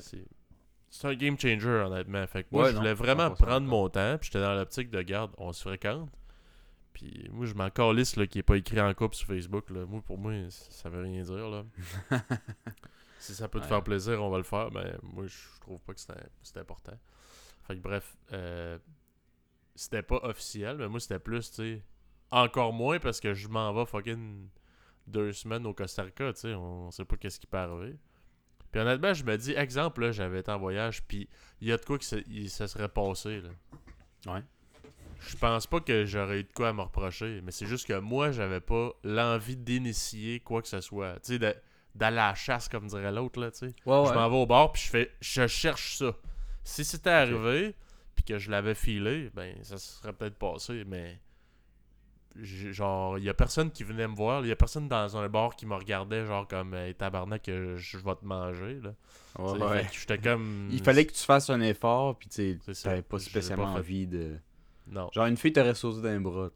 [0.89, 2.25] C'est un game changer, honnêtement.
[2.27, 4.53] Fait que moi, Ouais, je non, voulais vraiment 100% prendre mon temps, puis j'étais dans
[4.53, 6.09] l'optique de garde, on se fréquente.
[6.93, 9.69] Puis moi, je m'en calisse là, qui est pas écrit en couple sur Facebook.
[9.69, 9.85] Là.
[9.85, 11.49] Moi, pour moi, ça ça veut rien dire.
[11.49, 11.63] Là.
[13.19, 13.69] si ça peut te Ouais.
[13.69, 14.71] faire plaisir, on va le faire.
[14.71, 16.97] Mais moi, je trouve pas que c'est c'est important.
[17.63, 18.79] Fait que bref, euh,
[19.75, 21.83] c'était pas officiel, mais moi, c'était plus, tu sais,
[22.31, 24.49] encore moins parce que je m'en vais fucking
[25.07, 27.97] deux semaines au Costa Rica, tu sais, on sait pas qu'est-ce qui peut arriver.
[28.71, 31.27] Puis honnêtement, je me dis, exemple, là, j'avais été en voyage, puis
[31.61, 33.49] il y a de quoi que ça, il- ça serait passé, là.
[34.33, 34.43] Ouais.
[35.21, 37.97] Je pense pas que j'aurais eu de quoi à me reprocher, mais c'est juste que
[37.99, 41.19] moi, j'avais pas l'envie d'initier quoi que ce soit.
[41.21, 41.61] Tu sais,
[41.95, 43.65] d'aller à la chasse, comme dirait l'autre, là, tu sais.
[43.85, 46.13] Ouais, Je m'en vais au bar, puis je fais, je cherche ça.
[46.63, 47.75] Si c'était arrivé,
[48.15, 51.19] puis que je l'avais filé, ben, ça se serait peut-être passé, mais.
[52.41, 55.27] Genre, il y a personne qui venait me voir, il y a personne dans un
[55.27, 58.93] bar qui me regardait, genre, comme, hey, tabarnak, je vais te manger, là.
[59.37, 59.87] Ouais, ouais.
[59.91, 60.69] J'étais comme.
[60.71, 64.37] Il fallait que tu fasses un effort, puis tu t'avais pas spécialement pas envie de...
[64.87, 65.09] Non.
[65.11, 66.49] Genre, une fille t'aurait sauté les bras,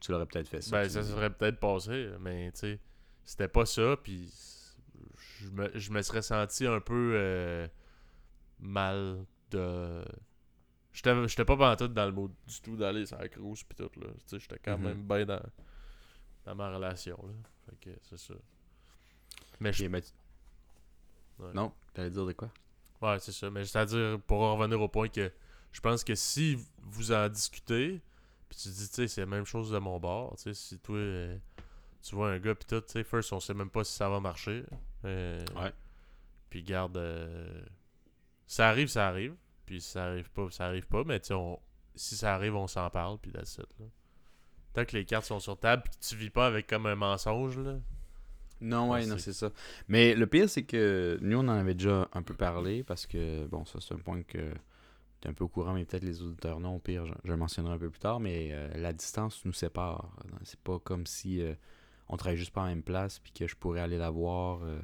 [0.00, 0.70] tu l'aurais peut-être fait ça.
[0.70, 2.80] Ben, ça serait peut-être passé, mais tu sais,
[3.24, 4.28] c'était pas ça, puis
[5.40, 7.66] je me, je me serais senti un peu euh,
[8.60, 10.04] mal de.
[10.92, 14.08] J'étais pas pantoute dans le mot du tout d'aller sur la cruise pis tout, là.
[14.08, 14.84] Tu sais, j'étais quand Mhm.
[14.84, 15.42] même bien dans,
[16.44, 17.32] dans ma relation, là.
[17.66, 18.34] Fait que c'est ça.
[19.60, 21.52] Mais je Ouais.
[21.54, 22.50] Non, t'allais dire de quoi?
[23.00, 23.48] Ouais, c'est ça.
[23.50, 25.30] Mais c'est-à-dire, pour en revenir au point que
[25.70, 28.00] je pense que si vous en discutez,
[28.48, 30.78] puis tu dis, tu sais, c'est la même chose de mon bord, tu sais, si
[30.80, 31.38] toi, euh,
[32.02, 34.08] tu vois un gars, puis tout, tu sais, first, on sait même pas si ça
[34.08, 34.64] va marcher.
[35.04, 35.72] Euh, Ouais.
[36.50, 37.62] Puis garde, euh,
[38.46, 39.34] ça arrive, ça arrive.
[39.66, 41.58] Puis si ça arrive pas, ça arrive pas, mais on-
[41.94, 43.86] si ça arrive, on s'en parle, puis that's it, là.
[44.72, 46.94] Tant que les cartes sont sur table, puis que tu vis pas avec comme un
[46.94, 47.76] mensonge, là.
[48.60, 49.52] Non, ouais, non, c'est- c'est ça.
[49.88, 53.46] Mais le pire, c'est que nous, on en avait déjà un peu parlé parce que,
[53.46, 54.52] bon, ça, c'est un point que
[55.20, 56.76] tu es un peu au courant, mais peut-être les auditeurs non.
[56.76, 59.52] Au pire, je, je le mentionnerai un peu plus tard, mais euh, la distance nous
[59.52, 60.10] sépare.
[60.44, 61.54] C'est pas comme si euh,
[62.08, 64.80] on travaille juste pas en même place puis que je pourrais aller la voir euh,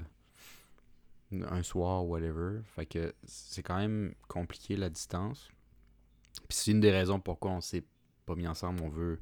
[1.33, 2.61] un soir ou whatever.
[2.65, 5.49] Fait que c'est quand même compliqué la distance.
[6.49, 7.85] Puis c'est une des raisons pourquoi on s'est
[8.27, 8.83] pas mis ensemble.
[8.83, 9.21] On veut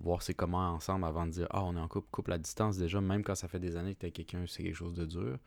[0.00, 2.76] voir c'est comment ensemble avant de dire ah on est en couple couple à distance
[2.76, 5.38] déjà même quand ça fait des années que t'es quelqu'un c'est quelque chose de dur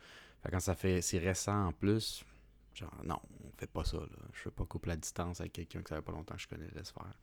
[0.42, 2.26] fait que quand ça fait c'est récent en plus
[2.74, 5.82] genre non on fait pas ça là je fais pas couple à distance avec quelqu'un
[5.82, 7.18] que ça fait pas longtemps que je connais laisse faire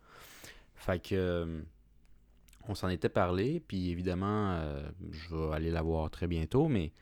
[0.75, 1.63] fait que euh,
[2.69, 6.93] on s'en était parlé puis évidemment euh, je vais aller la voir très bientôt mais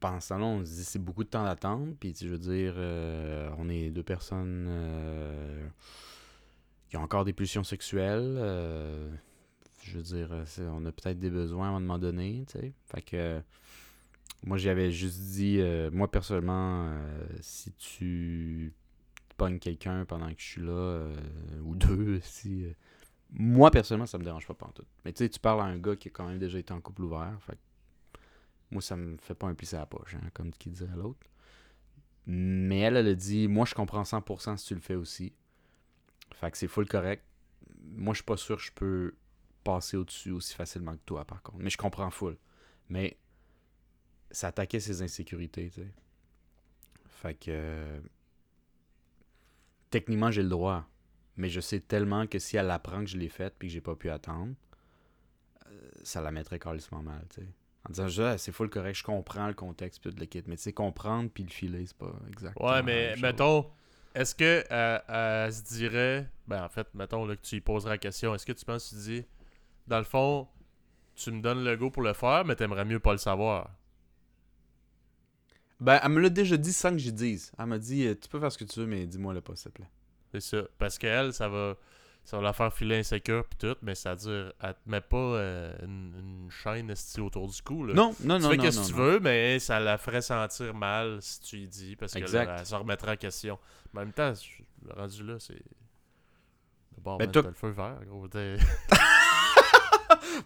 [0.00, 1.94] pendant ce temps-là, on se dit c'est beaucoup de temps d'attendre.
[2.00, 5.64] Puis, je veux dire, euh, on est deux personnes euh,
[6.90, 8.34] qui ont encore des pulsions sexuelles.
[9.84, 12.72] je veux dire, on a peut-être des besoins à un moment donné, tu sais.
[12.86, 13.40] Fait que
[14.44, 15.60] moi, j'avais juste dit,
[15.92, 16.92] moi, personnellement,
[17.40, 18.72] si tu
[19.36, 21.06] pognes quelqu'un pendant que je suis là,
[21.62, 22.66] ou deux, si...
[23.32, 24.86] moi, personnellement, ça me dérange pas pantoute.
[25.04, 26.80] Mais tu sais, tu parles à un gars qui a quand même déjà été en
[26.80, 27.58] couple ouvert, fait
[28.70, 31.26] moi, ça me fait pas un pli à la poche, hein, comme qui disait l'autre.
[32.26, 35.32] Mais elle, elle a dit, moi, je comprends 100% si tu le fais aussi.
[36.34, 37.24] Fait que c'est full correct.
[37.82, 39.14] Moi, je suis pas sûr que je peux
[39.64, 41.58] passer au-dessus aussi facilement que toi, par contre.
[41.58, 42.38] Mais je comprends full.
[42.88, 43.18] Mais
[44.30, 45.92] ça attaquait ses insécurités, tu sais.
[47.06, 47.50] Fait que...
[47.50, 48.00] euh,
[49.90, 50.88] Techniquement, j'ai le droit.
[51.36, 53.80] Mais je sais tellement que si elle apprend que je l'ai faite puis que j'ai
[53.80, 54.54] pas pu attendre,
[55.68, 57.46] euh, ça la mettrait carrément mal, tu sais.
[57.88, 60.42] En disant, je- c'est full correct, je comprends le contexte puis le kit.
[60.46, 63.70] Mais tu sais, comprendre puis le filer, c'est pas exactement Ouais, mais mettons,
[64.14, 67.90] est-ce que euh, elle se dirait, ben en fait, mettons là, que tu lui poseras
[67.90, 69.24] la question, est-ce que tu penses que tu dis,
[69.88, 70.46] dans le fond,
[71.16, 73.70] tu me donnes le go pour le faire, mais t'aimerais mieux pas le savoir?
[75.80, 77.50] Ben, elle me l'a déjà dit sans que j'y dise.
[77.58, 79.56] Elle m'a dit, euh, tu peux faire ce que tu veux, mais dis-moi le pas,
[79.56, 79.88] s'il te plaît.
[80.32, 80.62] C'est ça.
[80.78, 81.76] Parce qu'elle, ça va,
[82.24, 85.74] ça va la faire filer insécure pis tout, mais c'est-à-dire, elle te met pas euh,
[85.82, 87.94] une, une chaîne autour du cou, là.
[87.94, 89.02] Non, non, tu non, fais non, qu'est-ce non, que tu non.
[89.04, 92.46] veux, mais ça la ferait sentir mal si tu y dis, parce que Exact.
[92.46, 93.58] là, elle se remettra en question.
[93.92, 94.32] Mais en même temps,
[94.84, 95.62] le rendu là, c'est...
[96.98, 98.28] Bord, Ben, t'as le feu vert, gros.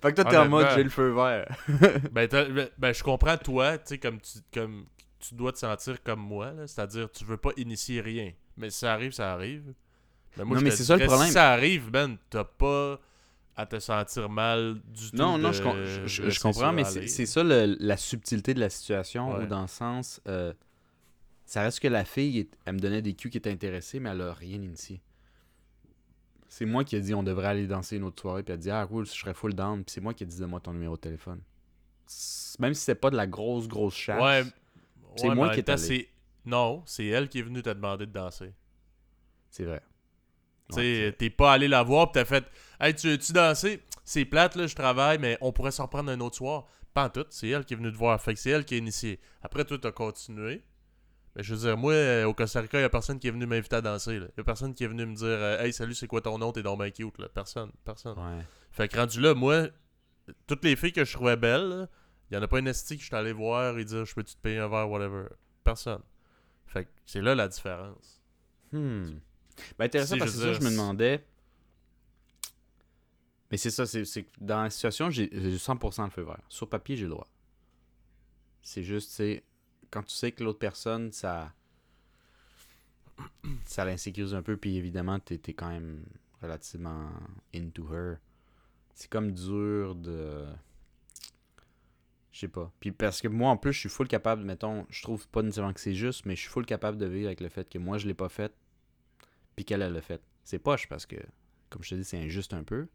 [0.02, 1.46] Fait que toi, t'es en mode, j'ai le feu vert.
[2.10, 4.86] ben, ben, ben, je comprends, toi, tu sais, comme tu, comme
[5.18, 8.32] tu dois te sentir comme moi, c'est-à-dire, tu veux pas initier rien.
[8.56, 9.72] Mais si ça arrive, ça arrive.
[10.36, 11.26] Mais moi, Non, je mais c'est ça le problème.
[11.28, 12.98] Si ça arrive, ben, t'as pas
[13.56, 15.16] à te sentir mal du tout.
[15.16, 15.62] Non, non, je,
[16.06, 19.44] je- comprends, mais c'est ça le- la subtilité de la situation, Ouais.
[19.44, 20.52] ou dans le sens, euh,
[21.46, 24.20] ça reste que la fille, elle me donnait des cues qui étaient intéressées, mais elle
[24.20, 25.00] a rien initié.
[26.48, 28.62] C'est moi qui ai dit on devrait aller danser une autre soirée, puis elle a
[28.62, 30.72] dit ah cool, je serais full down, puis c'est moi qui ai dit donne-moi ton
[30.72, 31.40] numéro de téléphone.
[32.58, 34.22] Même si c'est pas de la grosse, grosse chasse.
[34.22, 34.44] Ouais,
[35.16, 35.76] C'est ouais, moi qui allé.
[35.78, 36.08] c'est-
[36.46, 38.54] Non, c'est elle qui est venue te demander de danser.
[39.50, 39.82] C'est vrai.
[40.70, 42.44] Tu sais, t'es pas allé la voir pis t'as fait
[42.80, 43.82] Hey, tu veux-tu danser?
[44.04, 46.66] C'est plate, là, je travaille, mais on pourrait s'en reprendre un autre soir.
[46.94, 48.20] Pas en tout, c'est elle qui est venue te voir.
[48.20, 49.20] Fait que c'est elle qui a initié.
[49.42, 50.64] Après, toi, t'as continué.
[51.34, 53.44] Mais je veux dire, moi, euh, au Costa Rica, y a personne qui est venu
[53.46, 54.18] m'inviter à danser.
[54.18, 54.26] Là.
[54.38, 56.52] Y a personne qui est venu me dire euh, Hey, salut, c'est quoi ton nom?
[56.52, 57.18] T'es dans bien cute.
[57.18, 57.28] Là.
[57.28, 57.70] Personne.
[57.84, 58.18] Personne.
[58.18, 58.44] Ouais.
[58.70, 59.68] Fait que rendu là, moi,
[60.46, 61.88] toutes les filles que je trouvais belles, là,
[62.30, 64.34] y en a pas une esti que je suis allé voir et dire Je peux-tu
[64.34, 65.26] te payer un verre, whatever.
[65.62, 66.00] Personne.
[66.66, 68.20] Fait que c'est là la différence.
[68.72, 69.18] Hmm.
[69.78, 71.24] Ben, intéressant Si, parce que ça, je me c'est- demandais.
[73.50, 76.40] Mais c'est ça, c'est c'est que dans la situation, j'ai j'ai 100% le feu vert.
[76.48, 77.28] Sur papier, j'ai le droit.
[78.62, 79.44] C'est juste, tu sais,
[79.90, 81.52] quand tu sais que l'autre personne, ça.
[83.64, 86.04] Ça l'insécurise un peu, puis évidemment, t'es es quand même
[86.42, 87.08] relativement
[87.54, 88.16] into her.
[88.94, 90.44] C'est comme dur de.
[92.36, 92.70] Je sais pas.
[92.80, 95.72] Puis parce que moi, en plus, je suis full capable, mettons, je trouve pas nécessairement
[95.72, 97.96] que c'est juste, mais je suis full capable de vivre avec le fait que moi,
[97.96, 98.52] je l'ai pas fait,
[99.54, 100.20] puis qu'elle, elle l'a fait.
[100.44, 101.16] C'est poche parce que,
[101.70, 102.88] comme je te dis, c'est injuste un peu.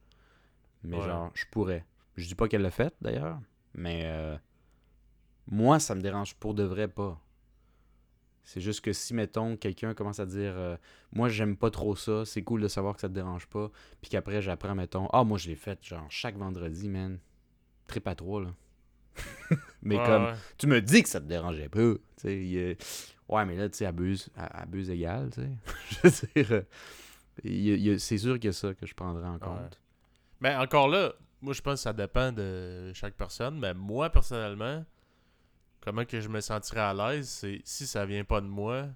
[0.84, 1.06] Mais Ouais.
[1.06, 1.88] genre, je pourrais.
[2.18, 3.40] Je dis pas qu'elle l'a fait, d'ailleurs.
[3.74, 4.38] Mais euh,
[5.48, 7.20] moi, ça me dérange pour de vrai pas.
[8.44, 10.78] C'est juste que si, mettons, quelqu'un commence à dire euh,
[11.14, 13.72] Moi, j'aime pas trop ça, c'est cool de savoir que ça te dérange pas.
[14.02, 17.18] Puis qu'après, j'apprends, mettons Ah, moi, je l'ai fait, genre, chaque vendredi, man.
[17.88, 18.54] Trip à trois, là.
[19.82, 20.34] mais Ouais, comme, ouais.
[20.58, 21.80] tu me dis que ça te dérangeait pas.
[21.94, 22.78] Tu sais, il
[23.30, 25.50] ouais, mais là, tu sais, abuse, abuse égal, tu sais.
[25.90, 26.62] je veux dire, euh,
[27.44, 29.80] il y a- il y a- c'est sûr que ça que je prendrais en compte.
[30.40, 33.58] Mais encore là, moi je pense que ça dépend de chaque personne.
[33.60, 34.84] Mais moi personnellement,
[35.82, 38.88] comment que je me sentirais à l'aise, c'est si ça vient pas de moi.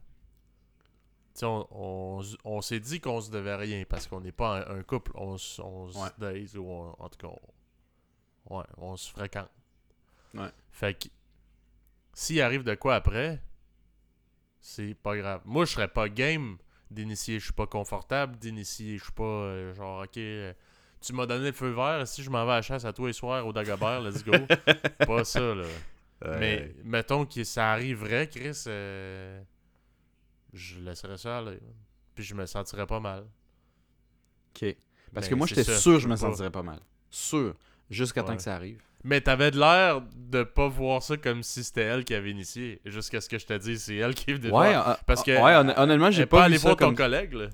[1.33, 4.65] Tu sais, on, on, on s'est dit qu'on se devait rien parce qu'on n'est pas
[4.69, 5.11] un, un couple.
[5.15, 6.09] On, se Ouais.
[6.17, 7.33] date ou on- en tout cas,
[8.49, 9.49] on, ouais, on se fréquente.
[10.35, 10.51] Ouais.
[10.71, 11.07] Fait que
[12.13, 13.41] s'il arrive de quoi après,
[14.59, 15.41] c'est pas grave.
[15.45, 16.57] Moi je serais pas game
[16.91, 20.17] d'initier, je suis pas confortable d'initier, je suis pas euh, genre ok.
[20.17, 20.53] euh,
[21.01, 23.05] tu m'as donné le feu vert, si je m'en vais à la chasse à tous
[23.05, 24.31] les soirs au Dagobert, let's go.
[25.05, 25.65] pas ça, là.
[26.39, 29.41] Mais mettons que ça arriverait, Chris, euh,
[30.53, 31.59] je laisserais ça aller.
[32.15, 33.25] Puis je me sentirais pas mal.
[34.49, 34.75] Ok.
[35.13, 36.79] Parce Mais que moi, j'étais sûr que je me sentirais pas mal.
[37.11, 37.55] Sûr.
[37.89, 38.37] Jusqu'à temps Ouais.
[38.37, 38.81] que ça arrive.
[39.03, 42.81] Mais t'avais de l'air de pas voir ça comme si c'était elle qui avait initié.
[42.85, 44.89] Jusqu'à ce que je te dise, c'est elle qui est venue Ouais, voir.
[44.89, 46.95] euh, Parce que ouais, hon- honnêtement, j'ai pas pas, allé voir ton comme...
[46.95, 47.47] collègue, là.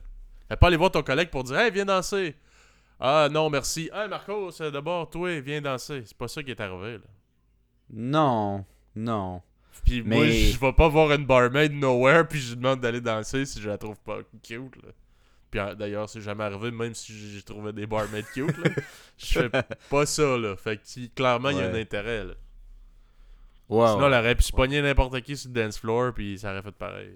[0.50, 2.36] Elle pas allé voir ton collègue pour dire Hey, viens danser.
[3.00, 3.90] Ah non, merci.
[3.94, 6.04] Hey Marco, c'est d'abord, toi, viens danser.
[6.06, 7.04] C'est pas ça qui est arrivé, là.
[7.90, 8.66] Non.
[8.96, 9.42] Non.
[9.86, 13.46] Puis moi, je vais pas voir une barmaid nowhere, puis je lui demande d'aller danser
[13.46, 14.92] si je la trouve pas cute, là.
[15.52, 18.72] Puis euh, d'ailleurs, c'est jamais arrivé, même si j'ai trouvé des barmaids cute, là.
[19.18, 19.50] Je fais
[19.90, 20.56] pas ça, là.
[20.56, 22.34] Fait que clairement, il y a un intérêt, là.
[23.94, 26.62] Sinon, elle aurait pu se pogner n'importe qui sur le dance floor, puis ça aurait
[26.62, 27.14] fait pareil.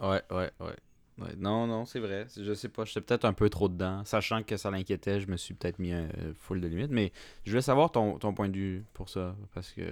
[0.00, 0.76] Ouais, ouais, ouais.
[1.18, 2.26] Ouais, Non, non, c'est vrai.
[2.40, 4.04] Je sais pas, j'étais peut-être un peu trop dedans.
[4.04, 6.06] Sachant que ça l'inquiétait, je me suis peut-être mis un
[6.38, 6.92] full de limites.
[6.92, 7.12] Mais
[7.44, 9.34] je voulais savoir ton, ton point de vue pour ça.
[9.52, 9.82] Parce que,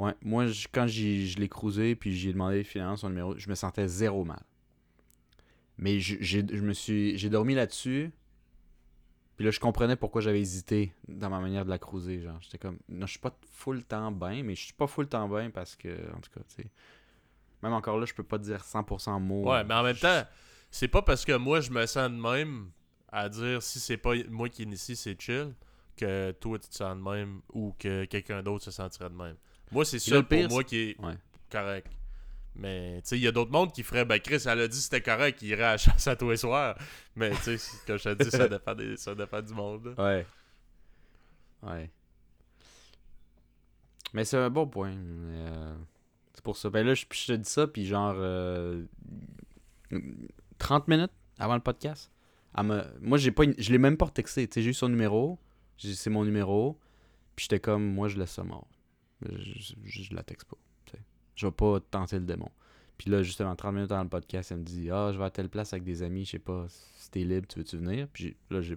[0.00, 3.54] ouais, moi, je- quand je l'ai cruisé, puis j'ai demandé finalement son numéro, je me
[3.54, 4.42] sentais zéro mal.
[5.80, 8.12] Mais j'ai- je me suis, j'ai dormi là-dessus.
[9.36, 12.20] Puis là, je comprenais pourquoi j'avais hésité dans ma manière de la cruiser.
[12.20, 15.08] Genre, j'étais comme, non, je suis pas full temps bien, mais je suis pas full
[15.08, 16.70] temps bien parce que, en tout cas, tu sais.
[17.62, 19.50] Même encore là, je peux pas te dire 100% mots.
[19.50, 20.22] Ouais, mais en même Je- temps,
[20.70, 22.70] c'est pas parce que moi je me sens de même
[23.10, 25.54] à dire si c'est pas moi qui initie, c'est chill,
[25.96, 29.36] que toi tu te sens de même ou que quelqu'un d'autre se sentirait de même.
[29.72, 31.14] Moi, c'est ça le pire, pour moi qui est Ouais.
[31.50, 31.90] correct.
[32.56, 34.80] Mais tu sais, il y a d'autres mondes qui feraient, ben Chris, elle a dit
[34.80, 36.76] c'était correct, il irait à la à tous les soirs.
[37.16, 39.94] Mais tu sais, comme je te dis, ça dépend, des- ça dépend du monde.
[39.98, 40.26] Ouais.
[41.62, 41.90] Ouais.
[44.12, 44.92] Mais c'est un bon point.
[44.94, 45.74] euh,
[46.34, 46.68] c'est pour ça.
[46.70, 48.84] Ben là, je, te dis ça, puis genre euh,
[50.58, 52.10] 30 minutes avant le podcast.
[52.60, 54.48] me- moi, j'ai pas, je l'ai même pas texté.
[54.52, 55.38] J'ai eu son numéro.
[55.78, 56.78] C'est mon numéro.
[57.36, 58.66] Puis j'étais comme, moi, je laisse ça mort.
[59.22, 60.56] Je, je- je la texte pas.
[61.40, 62.50] Je vais pas tenter le démon.
[62.98, 65.30] Puis là, justement, 30 minutes avant le podcast, elle me dit Ah, je vais à
[65.30, 68.36] telle place avec des amis, je sais pas, si t'es libre, tu veux-tu venir Puis
[68.50, 68.76] là, j'ai.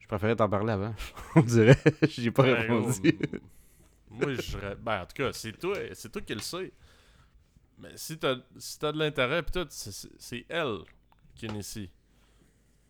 [0.00, 0.94] Je préférais t'en parler avant.
[1.36, 1.78] On dirait.
[2.08, 3.12] j'ai pas Ouais, répondu.
[3.12, 3.38] gros,
[4.10, 6.72] moi, je Ben, en tout cas, c'est toi, c'est toi qui le sais.
[7.78, 10.78] Mais si t'as si t'as de l'intérêt, pis tout, c'est- elle
[11.36, 11.88] qui est ici.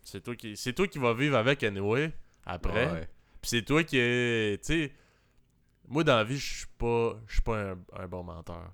[0.01, 2.11] C'est toi qui c'est toi qui vas vivre avec anyway
[2.43, 2.91] après.
[2.91, 3.09] Ouais.
[3.39, 4.63] Puis c'est toi qui est.
[4.65, 4.93] Tu sais,
[5.87, 8.73] moi dans la vie, je suis pas, je suis pas un, un bon menteur.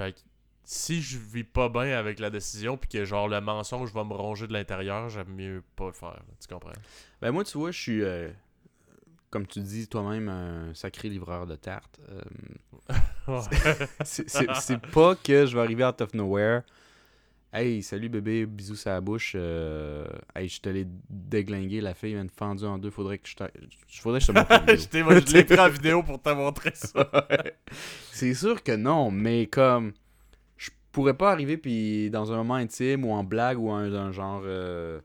[0.00, 0.20] Fait que
[0.64, 4.14] si je vis pas bien avec la décision, puis que genre le mensonge va me
[4.14, 6.22] ronger de l'intérieur, j'aime mieux pas le faire.
[6.40, 6.72] Tu comprends?
[7.20, 8.30] Ben moi, tu vois, je suis, euh,
[9.28, 12.00] comme tu dis toi-même, un sacré livreur de tartes.
[12.08, 12.22] Euh,
[14.04, 16.62] c'est pas que je vais arriver out of nowhere.
[17.52, 19.32] Hey, salut bébé, bisous sur la bouche.
[19.34, 22.90] euh, hey, je te l'ai déglingué, la fille vient de fendue en deux.
[22.90, 23.42] Faudrait que je te,
[24.00, 24.76] faudrait que je te montre la vidéo.
[24.76, 27.10] je t'ai- moi, je l'ai pris en vidéo pour te montrer ça.
[28.12, 29.92] C'est sûr que non, mais comme
[30.58, 34.12] je pourrais pas arriver puis dans un moment intime ou en blague ou un, un
[34.12, 35.00] genre euh,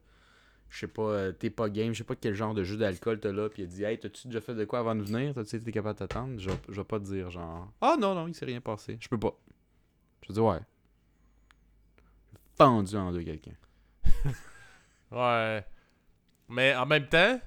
[0.70, 3.20] je sais pas, euh, t'es pas game, je sais pas quel genre de jus d'alcool
[3.20, 5.34] t'as là, puis il dit Hey, t'as-tu déjà fait de quoi avant de venir?
[5.34, 6.40] T'as-tu été capable de t'attendre?
[6.40, 8.98] Je, vais- je vais pas te dire genre Ah non, non, il s'est rien passé.
[9.02, 9.36] Je peux pas.
[10.28, 10.60] Je dis Ouais.
[12.58, 13.56] Fendu en deux quelqu'un.
[15.12, 15.64] Ouais.
[16.50, 17.40] Mais en même temps,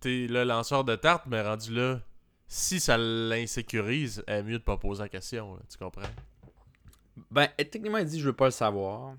[0.00, 2.00] t'es le lanceur de tarte, mais rendu là,
[2.46, 6.08] si ça l'insécurise, est mieux de pas poser la question, là, tu comprends?
[7.30, 9.16] Ben, elle, techniquement, elle dit je veux pas le savoir.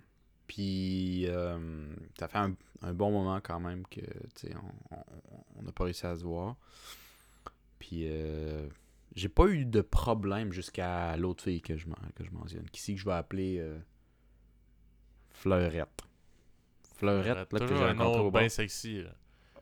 [0.47, 4.55] Puis, euh, ça fait un, un bon moment quand même que, tu sais,
[4.91, 6.55] on- n'a pas réussi à se voir.
[7.77, 8.67] Puis, euh,
[9.15, 12.67] j'ai pas eu de problème jusqu'à l'autre fille que je, que je mentionne.
[12.71, 13.77] Qui c'est que je vais appeler euh,
[15.39, 15.87] Fleurette.
[16.97, 19.03] Fleurette, là, que j'ai un nom bien sexy.
[19.03, 19.09] là.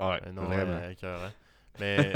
[0.09, 0.73] Ouais, Un nom vraiment.
[0.73, 1.31] euh, écœurant.
[1.79, 2.11] Mais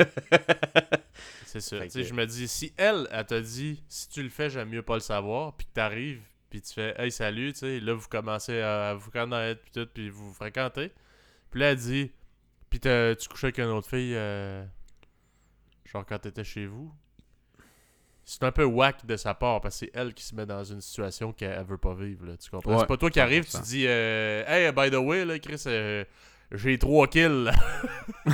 [1.46, 1.80] c'est ça.
[1.82, 4.70] Tu sais, je me dis, si elle, elle t'a dit, si tu le fais, j'aime
[4.70, 7.94] mieux pas le savoir, puis que t'arrives, puis tu fais, hey, salut, tu sais, là,
[7.94, 10.92] vous commencez à vous connaître, puis tout, puis vous vous fréquentez.
[11.52, 12.12] Puis là, elle dit,
[12.72, 14.66] puis t'as- tu couchais avec une autre fille, euh,
[15.86, 16.92] genre quand t'étais chez vous?
[18.34, 20.64] C'est un peu whack de sa part, parce que c'est elle qui se met dans
[20.64, 22.72] une situation qu'elle elle veut pas vivre, là, tu comprends?
[22.72, 23.62] Ouais, c'est pas toi qui arrives, tu 100%.
[23.64, 26.06] dis, euh, hey, by the way, là, Chris, euh,
[26.54, 27.52] j'ai trois kills.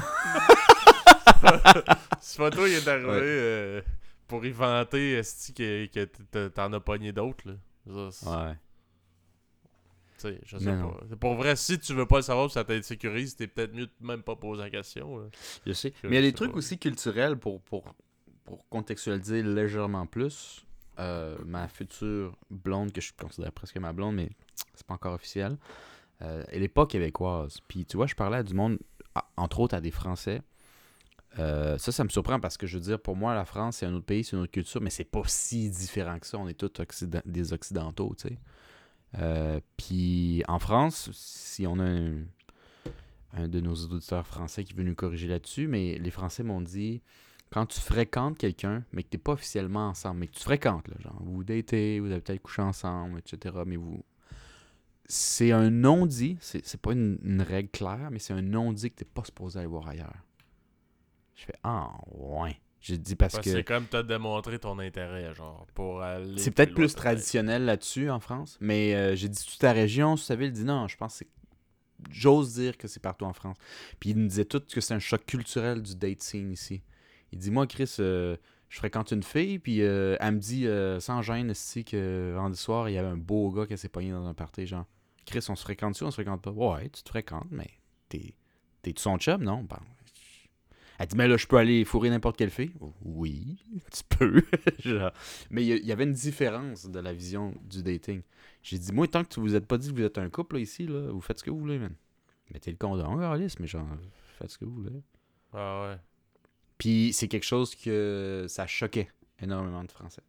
[2.22, 3.20] c'est pas toi qui est arrivé Ouais.
[3.22, 3.82] euh,
[4.28, 7.48] pour y vanter esti, que, t'en as pogné d'autres.
[7.48, 7.54] là.
[8.12, 8.54] Ça, Ouais.
[10.20, 11.16] tu sais, je sais Mais pas.
[11.20, 14.22] Pour vrai, si tu veux pas le savoir, ça t'insécurise, t'es peut-être mieux de même
[14.24, 15.18] pas poser la question.
[15.18, 15.26] là.
[15.66, 15.94] Je sais.
[16.04, 16.58] Mais il y a des trucs pas.
[16.58, 17.84] aussi culturels pour, pour,
[18.48, 20.66] pour contextualiser légèrement plus.
[21.00, 24.30] Euh, ma future blonde, que je considère presque ma blonde, mais
[24.74, 25.58] c'est pas encore officiel,
[26.24, 27.60] euh, elle est pas québécoise.
[27.68, 28.80] Puis tu vois, je parlais à du monde,
[29.36, 30.42] entre autres à des Français.
[31.38, 33.86] Euh, ça, ça me surprend parce que je veux dire, pour moi, la France, c'est
[33.86, 36.40] un autre pays, c'est une autre culture, mais c'est pas si différent que ça.
[36.40, 39.62] On est tous des Occidentaux, tu sais.
[39.76, 42.24] Puis en France, si on a un,
[43.34, 47.04] un de nos auditeurs français qui veut nous corriger là-dessus, mais les Français m'ont dit
[47.52, 50.88] quand tu fréquentes quelqu'un, mais que tu n'es pas officiellement ensemble, mais que tu fréquentes,
[50.88, 54.04] là, genre vous datez, vous avez peut-être couché ensemble, etc., mais vous.
[55.10, 59.04] C'est un non-dit, c'est pas une, une règle claire, mais c'est un non-dit que tu
[59.06, 60.26] n'es pas supposé aller voir ailleurs.
[61.36, 62.60] Je fais Ah, ouais.
[62.82, 63.52] J'ai dit parce Parce que.
[63.52, 66.38] C'est comme t'as démontré ton intérêt, genre, pour aller.
[66.38, 70.28] C'est peut-être plus traditionnel là-dessus en France, mais euh, j'ai dit toute ta région, toute
[70.28, 71.28] ta ville, il dit non, je pense que c'est.
[72.12, 73.58] J'ose dire que c'est partout en France.
[74.00, 76.84] Puis il nous disait tout que c'est un choc culturel du date scene ici.
[77.32, 78.38] Il dit Moi, Chris, euh,
[78.70, 82.58] je fréquente une fille, puis euh, elle me dit euh, sans gêne ici que vendredi
[82.58, 84.86] soir, il y avait un beau gars qui s'est pogné dans un party, genre
[85.26, 87.70] Chris, on se fréquente-tu, on se fréquente pas Ouais, tu te fréquentes, mais
[88.10, 88.34] t'es.
[88.82, 89.64] T'es-tu son chum Non?
[89.64, 89.80] Ben,
[91.00, 92.74] elle dit, mais là, je peux aller fourrer n'importe quelle fille.
[93.04, 93.58] Oui,
[93.92, 94.44] tu peux.
[94.80, 95.12] Genre.
[95.52, 98.22] Mais il y, avait une différence de la vision du dating.
[98.64, 100.56] J'ai dit, moi, tant que tu vous êtes pas dit que vous êtes un couple
[100.56, 101.94] là, ici, là, vous faites ce que vous voulez, man.
[102.52, 103.88] Mettez le condom, Alice, mais genre,
[104.40, 105.04] faites ce que vous voulez.
[105.54, 105.98] Ah ouais.
[106.78, 109.10] Puis c'est quelque chose que ça choquait
[109.40, 110.22] énormément de Français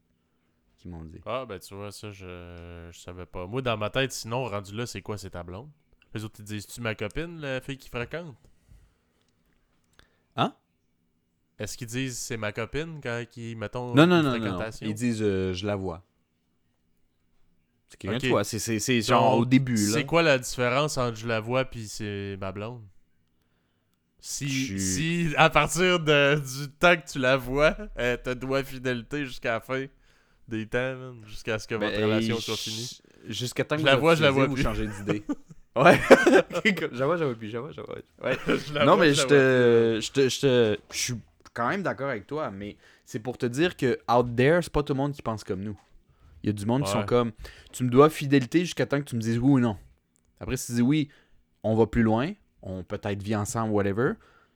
[0.79, 1.21] qui m'ont dit.
[1.27, 3.47] Ah, ben tu vois, ça, je, je savais pas.
[3.47, 5.69] Moi, dans ma tête, sinon, rendu là, c'est quoi, c'est ta blonde?
[6.15, 8.37] Les autres, ils disent, tu ma copine, la fille qui fréquente?
[10.37, 10.55] Hein?
[11.59, 14.71] Est-ce qu'ils disent, c'est ma copine, quand ils, mettons, Non, non, non, non?
[14.81, 16.05] Ils disent, euh, je la vois.
[17.89, 18.23] C'est quelqu'un Ok.
[18.23, 18.45] de toi.
[18.45, 19.77] C'est- genre au début.
[19.77, 22.83] C'est quoi la différence entre je la vois puis c'est ma blonde?
[24.21, 29.25] Si, si à partir de, du temps que tu la vois, elle te doit fidélité
[29.25, 29.87] jusqu'à la fin
[30.49, 33.01] des temps, jusqu'à ce que votre Ben, relation soit finie.
[33.29, 34.63] Jusqu'à temps que Je la vois, je la vois ou plus.
[34.63, 35.23] changez d'idée.
[35.77, 36.01] ouais.
[36.93, 37.53] la vois plus.
[37.53, 37.71] La vois.
[38.25, 38.37] Ouais.
[38.47, 41.15] Je non, vois, mais je te, je te, je te, je suis
[41.55, 44.83] quand même d'accord avec toi, mais c'est pour te dire que out there, c'est pas
[44.83, 45.79] tout le monde qui pense comme nous.
[46.43, 47.33] Il y a du monde qui sont comme,
[47.73, 49.77] tu me dois fidélité jusqu'à temps que tu me dises oui ou non.
[50.41, 51.09] Après, si tu dis oui,
[51.65, 54.13] on va plus loin, on peut-être vit ensemble, whatever.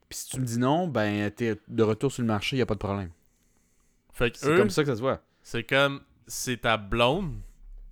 [0.09, 2.67] Puis si tu me dis non, ben t'es de retour sur le marché, y a
[2.67, 3.11] pas de problème.
[4.13, 5.23] Fait que C'est comme ça que ça se voit.
[5.43, 7.41] c'est comme, c'est ta blonde,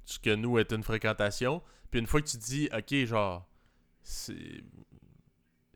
[0.05, 3.47] ce que nous est une fréquentation, puis une fois que tu dis, ok, genre,
[4.03, 4.63] c'est.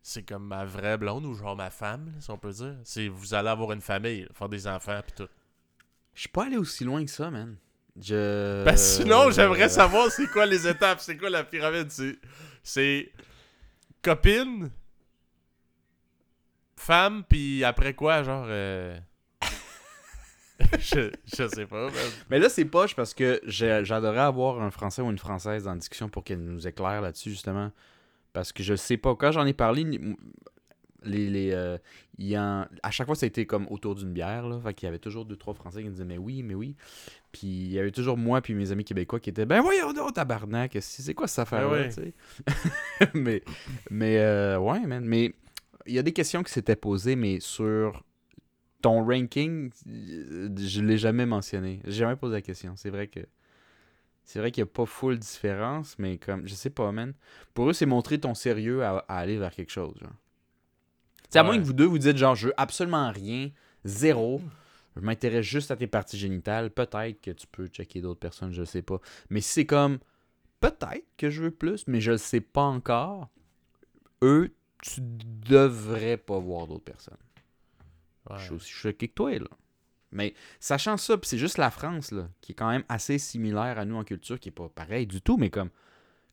[0.07, 2.75] C'est comme ma vraie blonde ou genre ma femme, si on peut dire.
[2.83, 5.27] C'est vous allez avoir une famille, faire des enfants puis tout.
[6.13, 7.55] Je suis pas allé aussi loin que ça, man.
[7.99, 8.63] Je.
[8.63, 11.89] Ben sinon, j'aimerais savoir c'est quoi les étapes, c'est quoi la pyramide.
[12.61, 13.11] C'est
[14.05, 14.69] copine,
[16.75, 18.45] femme, puis après quoi, genre.
[18.47, 18.95] euh,
[20.79, 21.87] je, je sais pas.
[22.29, 26.07] Mais là, c'est poche parce que j'adorais avoir un Français ou une Française en discussion
[26.07, 27.71] pour qu'elle nous éclaire là-dessus, justement.
[28.31, 29.15] Parce que je sais pas.
[29.15, 29.99] Quand j'en ai parlé,
[31.05, 31.77] les, les, euh,
[32.17, 34.47] y en- à chaque fois, ça a été comme autour d'une bière.
[34.47, 36.55] Là, fait qu'il y avait toujours deux, trois Français qui me disaient Mais oui, mais
[36.55, 36.75] oui.
[37.31, 40.13] Puis il y avait toujours moi puis mes amis québécois qui étaient Ben voyons donc,
[40.13, 41.89] tabarnak, c'est quoi cette affaire-là, ouais.
[41.89, 42.13] tu sais?
[43.13, 43.43] mais,
[43.89, 45.03] mais euh, ouais, man.
[45.05, 45.33] Mais
[45.85, 48.03] il y a des questions qui s'étaient posées, mais sur
[48.81, 51.79] ton ranking, euh, je l'ai jamais mentionné.
[51.85, 52.73] J'ai jamais posé la question.
[52.75, 53.19] C'est vrai que.
[54.27, 56.47] C'est vrai qu'il n'y a pas full différence, mais comme.
[56.47, 57.13] Je sais pas, man.
[57.53, 60.13] Pour eux, c'est montrer ton sérieux à, à aller vers quelque chose, genre.
[61.29, 63.49] Sais, à moins que vous deux vous dites, genre, je veux absolument rien,
[63.83, 64.41] zéro.
[64.95, 66.71] Je m'intéresse juste à tes parties génitales.
[66.71, 68.99] Peut-être que tu peux checker d'autres personnes, je sais pas.
[69.29, 69.99] Mais si c'est comme.
[70.61, 73.29] Peut-être que je veux plus, mais je le sais pas encore.
[74.23, 77.17] Eux, tu devrais pas voir d'autres personnes.
[78.29, 78.37] Ouais.
[78.39, 79.47] Je suis aussi choqué que toi, là.
[80.11, 83.85] Mais sachant ça, c'est juste la France, là, qui est quand même assez similaire à
[83.85, 85.69] nous en culture, qui est pas pareil du tout, mais comme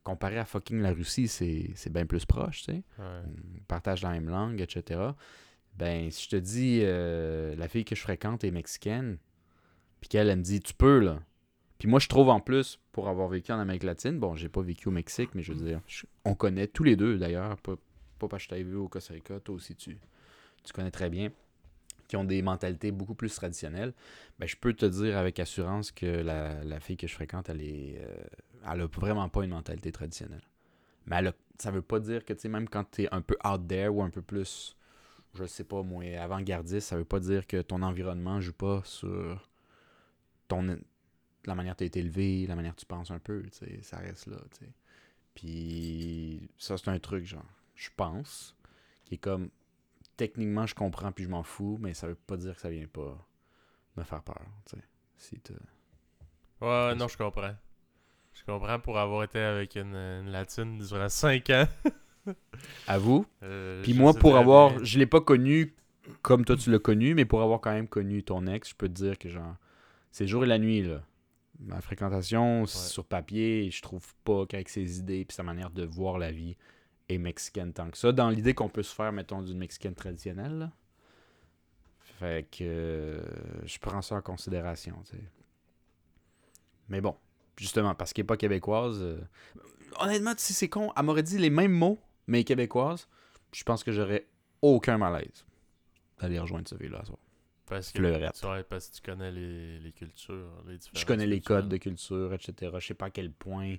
[0.05, 2.83] comparé à fucking la Russie, c'est bien plus proche, tu sais.
[2.99, 3.23] Ouais.
[3.59, 5.01] On partage la même langue, etc.
[5.77, 9.19] Ben, si je te dis, euh, la fille que je fréquente est mexicaine,
[10.01, 11.21] puis qu'elle, elle me dit, tu peux, là.
[11.79, 14.63] Puis moi, je trouve en plus, pour avoir vécu en Amérique latine, bon, j'ai pas
[14.63, 17.75] vécu au Mexique, mais je veux dire, je- on connaît tous les deux, d'ailleurs, pas,
[18.19, 19.99] pas parce que je t'avais vu au Costa Rica, toi aussi, tu,
[20.63, 21.31] tu connais très bien,
[22.07, 23.95] qui ont des mentalités beaucoup plus traditionnelles.
[24.39, 27.63] Ben, je peux te dire avec assurance que la, la fille que je fréquente, elle
[27.63, 28.15] est, euh,
[28.71, 30.43] elle a vraiment pas une mentalité traditionnelle.
[31.07, 33.23] Mais elle a- ça veut pas dire que, tu sais, même quand tu es un
[33.23, 34.77] peu out there ou un peu plus,
[35.35, 39.49] je sais pas, moi, avant-gardiste, ça veut pas dire que ton environnement joue pas sur
[40.49, 40.79] ton,
[41.45, 43.59] la manière que tu as été élevé, la manière que tu penses un peu, tu
[43.59, 44.73] sais, ça reste là, tu sais.
[45.35, 47.45] Puis ça, c'est un truc, genre,
[47.77, 48.57] je pense,
[49.07, 49.51] qui est comme,
[50.17, 52.87] techniquement, je comprends puis je m'en fous, mais ça veut pas dire que ça vient
[52.89, 53.27] pas
[53.97, 54.85] me faire peur, tu sais.
[55.19, 55.41] Si
[56.61, 57.55] ouais, non, je comprends.
[58.35, 61.67] Je comprends pour avoir été avec une, une latine durant 5 ans.
[62.87, 64.85] À vous, Euh, Puis moi, pour avoir, bien.
[64.85, 65.75] je l'ai pas connu
[66.23, 68.89] comme toi tu l'as connu, mais pour avoir quand même connu ton ex, je peux
[68.89, 69.57] te dire que genre,
[70.11, 71.03] c'est le jour et la nuit là.
[71.61, 76.19] Ma fréquentation sur papier, je trouve pas qu'avec ses idées puis sa manière de voir
[76.19, 76.57] la vie
[77.09, 78.11] est mexicaine tant que ça.
[78.13, 80.59] Dans l'idée qu'on peut se faire, mettons, d'une mexicaine traditionnelle.
[80.59, 80.73] là.
[82.19, 83.21] Fait que euh,
[83.65, 85.23] je prends ça en considération, tu sais.
[86.89, 87.15] Mais bon,
[87.57, 88.99] justement, parce qu'elle est pas québécoise.
[89.01, 89.21] euh,
[90.01, 90.93] Honnêtement, tu sais, c'est con.
[90.97, 93.09] Elle m'aurait dit les mêmes mots, mais québécoise.
[93.53, 94.27] Je pense que j'aurais
[94.63, 95.45] aucun malaise
[96.21, 97.03] d'aller rejoindre ce fille-là.
[97.67, 100.51] Parce que, parce que tu connais les, les cultures.
[100.67, 102.73] Les Je connais les codes de culture, etc.
[102.79, 103.77] Je sais pas à quel point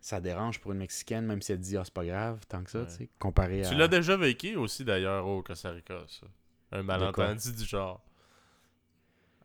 [0.00, 2.70] ça dérange pour une Mexicaine, même si elle dit ah, c'est pas grave, tant que
[2.70, 2.86] ça, Ouais.
[2.86, 3.68] tu sais, comparé à.
[3.68, 6.26] Tu l'as déjà vécu aussi d'ailleurs au Costa Rica, ça.
[6.72, 8.02] Un malentendu du genre.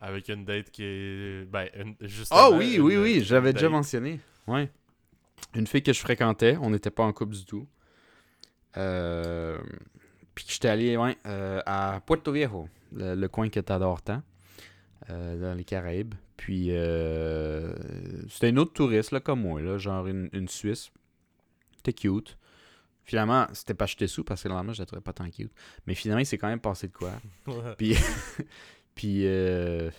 [0.02, 1.46] Avec une date qui est.
[1.50, 2.40] Ben, une, justement.
[2.44, 4.20] Ah oui, une- oui, oui, une j'avais déjà mentionné.
[4.48, 4.70] Ouais.
[5.56, 7.68] Une fille que je fréquentais, on n'était pas en couple du tout.
[8.78, 9.58] Euh,
[10.34, 14.22] Puis que j'étais allé ouais, euh, à Puerto Viejo, le, le coin que t'adores tant,
[15.10, 16.14] euh, dans les Caraïbes.
[16.36, 17.74] Puis euh,
[18.30, 20.92] c'était une autre touriste, là, comme moi, là, genre une, une Suisse.
[21.78, 22.38] C'était cute.
[23.06, 25.54] Finalement, c'était pas acheté sous parce que normalement, je la trouvais pas tant cute.
[25.88, 27.12] Mais finalement, il s'est quand même passé de quoi.
[27.48, 27.76] Ouais.
[27.78, 27.96] Puis,
[28.96, 29.92] puis euh,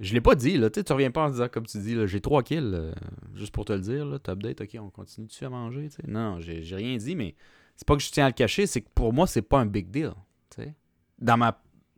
[0.00, 0.70] je l'ai pas dit, là.
[0.70, 2.92] Tu reviens pas en disant, comme tu dis, là, j'ai trois kills, euh,
[3.34, 4.18] juste pour te le dire, là.
[4.18, 6.02] Top date, ok, on continue dessus à manger, tu sais?
[6.06, 7.34] Non, j'ai j'ai rien dit, mais
[7.76, 9.66] c'est pas que je tiens à le cacher, c'est que pour moi, c'est pas un
[9.66, 10.12] big deal,
[10.50, 10.74] tu sais?
[11.18, 11.38] Dans,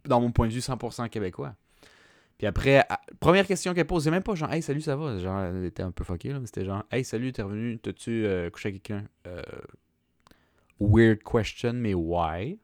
[0.05, 1.55] dans mon point de vue 100% québécois.
[2.39, 2.87] Puis après,
[3.19, 5.19] première question qu'elle pose, c'est même pas genre, hey, salut, ça va?
[5.19, 8.25] Genre, elle était un peu fuckée, là, mais c'était genre, hey, salut, t'es revenu, t'as-tu
[8.25, 9.09] euh, couché avec quelqu'un?
[9.27, 9.43] Euh,
[10.79, 12.61] weird question, mais why?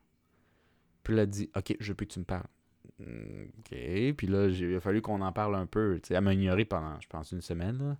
[1.03, 2.47] Puis elle a dit, ok, je veux que tu me parles.
[3.07, 3.77] Ok,
[4.17, 6.01] puis là, il a fallu qu'on en parle un peu.
[6.11, 7.97] Elle m'a ignoré pendant, je pense, une semaine.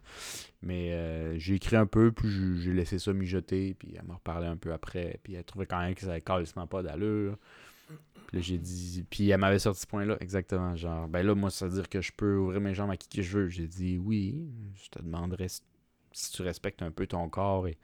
[0.63, 2.29] Mais euh, j'ai écrit un peu, puis
[2.61, 5.21] j'ai- laissé ça mijoter, puis elle m'a reparlé un peu après.
[5.23, 7.37] Puis elle trouvait quand même que ça avait carrément pas d'allure.
[8.27, 9.05] Puis là, j'ai dit.
[9.09, 10.75] Puis elle m'avait sorti ce point-là, exactement.
[10.77, 13.09] Genre, ben là, moi, ça veut dire que je peux ouvrir mes jambes à qui
[13.09, 13.49] que je veux.
[13.49, 14.49] J'ai dit oui.
[14.83, 17.77] Je te demanderais si, tu respectes un peu ton corps et,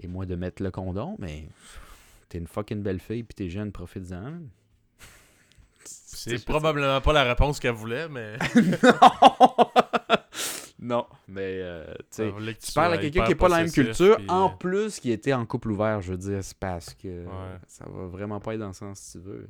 [0.00, 1.48] et moi de mettre le condom, mais
[2.28, 4.40] t'es une fucking belle fille, puis t'es jeune, profite-en.
[5.84, 8.38] C'est probablement pas la réponse qu'elle voulait, mais.
[10.78, 14.26] non, mais euh, tu tu parles à quelqu'un qui n'est pas la même culture, puis,
[14.28, 17.58] en euh, plus qui était en couple ouvert, je veux dire, c'est parce que Ouais.
[17.66, 19.48] ça va vraiment pas être dans le sens si tu veux.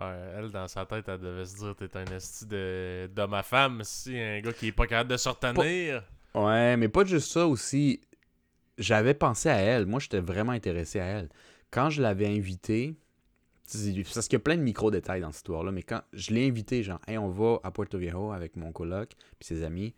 [0.00, 3.42] Ouais, elle, dans sa tête, elle devait se dire T'es un esti de d'homme à
[3.42, 6.02] femme, si un gars qui est pas capable de se retenir.
[6.34, 8.00] Ouais, mais pas juste ça aussi.
[8.78, 9.86] J'avais pensé à elle.
[9.86, 11.28] Moi, j'étais vraiment intéressé à elle.
[11.70, 12.94] Quand je l'avais invitée,
[14.14, 16.82] parce qu'il y a plein de micro-détails dans cette histoire-là, mais quand je l'ai invitée,
[16.82, 19.94] genre, hey, on va à Puerto Viejo avec mon coloc puis ses amis.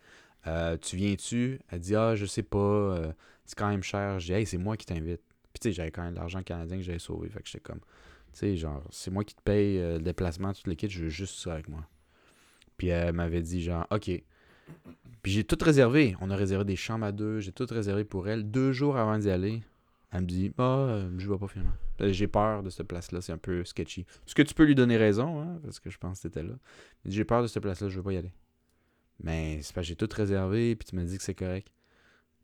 [0.46, 1.60] Euh, tu viens-tu?
[1.68, 3.12] Elle dit, ah, je sais pas, euh,
[3.44, 4.18] c'est quand même cher.
[4.18, 5.20] Je dis, hey, c'est moi qui t'invite.
[5.52, 7.28] Puis, tu sais, j'avais quand même de l'argent canadien que j'avais sauvé.
[7.28, 7.80] Fait que j'étais comme,
[8.32, 11.04] tu sais, genre, c'est moi qui te paye euh, le déplacement, tout le kit, je
[11.04, 11.86] veux juste ça avec moi.
[12.76, 14.10] Puis, elle m'avait dit, genre, OK.
[15.22, 16.16] Puis j'ai tout réservé.
[16.20, 17.40] On a réservé des chambres à deux.
[17.40, 18.50] J'ai tout réservé pour elle.
[18.50, 19.62] Deux jours avant d'y aller,
[20.10, 21.72] elle me dit Ah, euh, je vais pas finalement.
[22.02, 23.20] Euh, J'ai peur de cette place-là.
[23.20, 24.00] C'est un peu sketchy.
[24.26, 26.54] Est-ce que tu peux lui donner raison hein, Parce que je pense que t'étais là.
[27.04, 27.88] J'ai peur de cette place-là.
[27.88, 28.32] Je veux pas y aller.
[29.22, 30.74] Mais c'est parce que j'ai tout réservé.
[30.76, 31.68] Puis tu m'as dit que c'est correct.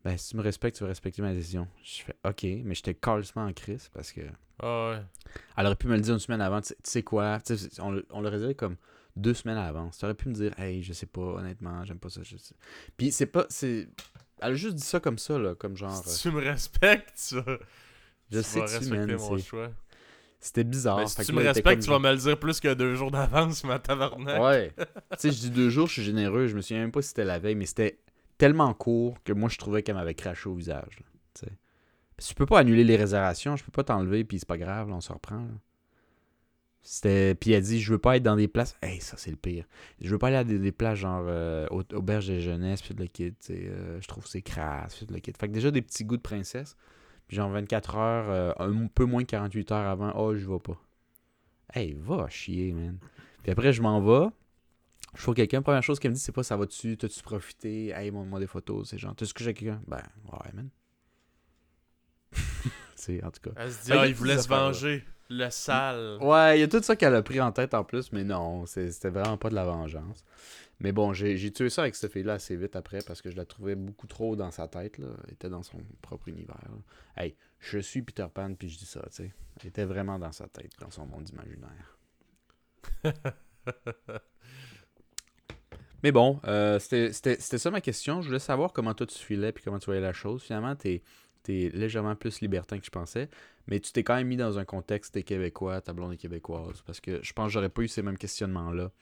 [0.05, 1.67] Ben, si tu me respectes, tu vas respecter ma décision.
[1.83, 2.45] Je fais OK.
[2.65, 4.21] Mais j'étais calmement en crise parce que.
[4.61, 5.03] Ah ouais.
[5.57, 6.61] Elle aurait pu me le dire une semaine avant.
[6.61, 7.39] Tu sais- quoi?
[7.81, 8.77] On, on l'a réservé comme
[9.17, 9.99] deux semaines à l'avance.
[9.99, 12.23] Tu aurais pu me dire, hey, je sais pas, honnêtement, j'aime pas ça.
[12.23, 12.55] Je sais.
[12.97, 13.47] Puis c'est pas.
[13.49, 13.89] c'est
[14.41, 15.93] Elle a juste dit ça comme ça, là, comme genre.
[16.05, 17.45] Si tu me respectes, ça.
[18.31, 19.71] Je tu sais tu mon choix.
[20.41, 21.09] C'était bizarre.
[21.09, 23.79] Si tu me respectes, tu vas me le dire plus que deux jours d'avance, ma
[23.79, 24.41] tabarnak.
[24.41, 24.73] Ouais.
[24.79, 24.85] tu
[25.19, 26.47] sais, je dis deux jours, je suis généreux.
[26.47, 27.99] Je me souviens même pas si c'était la veille, mais c'était
[28.37, 31.01] tellement court que moi, je trouvais qu'elle m'avait craché au visage.
[31.35, 31.47] tu
[32.19, 32.35] sais.
[32.35, 35.01] Peux pas annuler les réservations, je peux pas t'enlever, puis c'est pas grave, là, on
[35.01, 35.41] se reprend.
[35.41, 35.55] là.
[36.83, 37.35] C'était...
[37.35, 38.77] Puis elle dit, je veux pas être dans des places...
[38.81, 39.65] Hey, ça, c'est le pire.
[40.01, 42.95] Je veux pas aller à des, des places genre euh, au- auberge de jeunesse, puis
[42.95, 43.67] de le kit, tu sais.
[43.69, 45.33] euh, je trouve que c'est crasse, puis de le kit.
[45.39, 46.77] Fait que déjà, des petits goûts de princesse.
[47.29, 50.59] Puis genre 24 heures, euh, un peu moins que 48 heures avant, oh, je vais
[50.59, 50.81] pas.
[51.73, 52.99] Hey, va chier, man.
[53.43, 54.29] Puis après, je m'en vais.
[55.15, 58.11] Je trouve quelqu'un, première chose qu'elle me dit, c'est pas ça va-tu, t'as-tu profité, hey,
[58.11, 59.81] montre-moi des photos, c'est genre, t'as-ce que j'ai quelqu'un?
[59.87, 60.03] Ben,
[60.33, 60.69] ouais, man.
[62.95, 63.51] c'est, en tout cas.
[63.57, 65.05] Elle se dit, ah, il voulait se venger.
[65.31, 66.19] Le sale.
[66.23, 68.65] Ouais, il y a tout ça qu'elle a pris en tête en plus, mais non,
[68.65, 70.25] c'était vraiment pas de la vengeance.
[70.81, 73.45] Mais bon, j'ai tué ça avec cette fille-là assez vite après parce que je la
[73.45, 74.99] trouvais beaucoup trop dans sa tête.
[74.99, 75.09] Là.
[75.27, 76.61] Elle était dans son propre univers.
[77.17, 79.35] Hey, je suis Peter Pan, puis je dis ça, tu sais.
[79.61, 81.99] Elle était vraiment dans sa tête, dans son monde imaginaire.
[86.05, 88.23] Mais bon, euh, c'était ça ma question.
[88.23, 90.45] Je voulais savoir comment toi tu filais puis comment tu voyais la chose.
[90.45, 91.03] Finalement, t'es
[91.49, 93.29] es légèrement plus libertin que je pensais.
[93.67, 96.83] Mais tu t'es quand même mis dans un contexte t'es québécois, ta blonde est québécoise.
[96.83, 98.93] Parce que je pense que j'aurais pas eu ces mêmes questionnements-là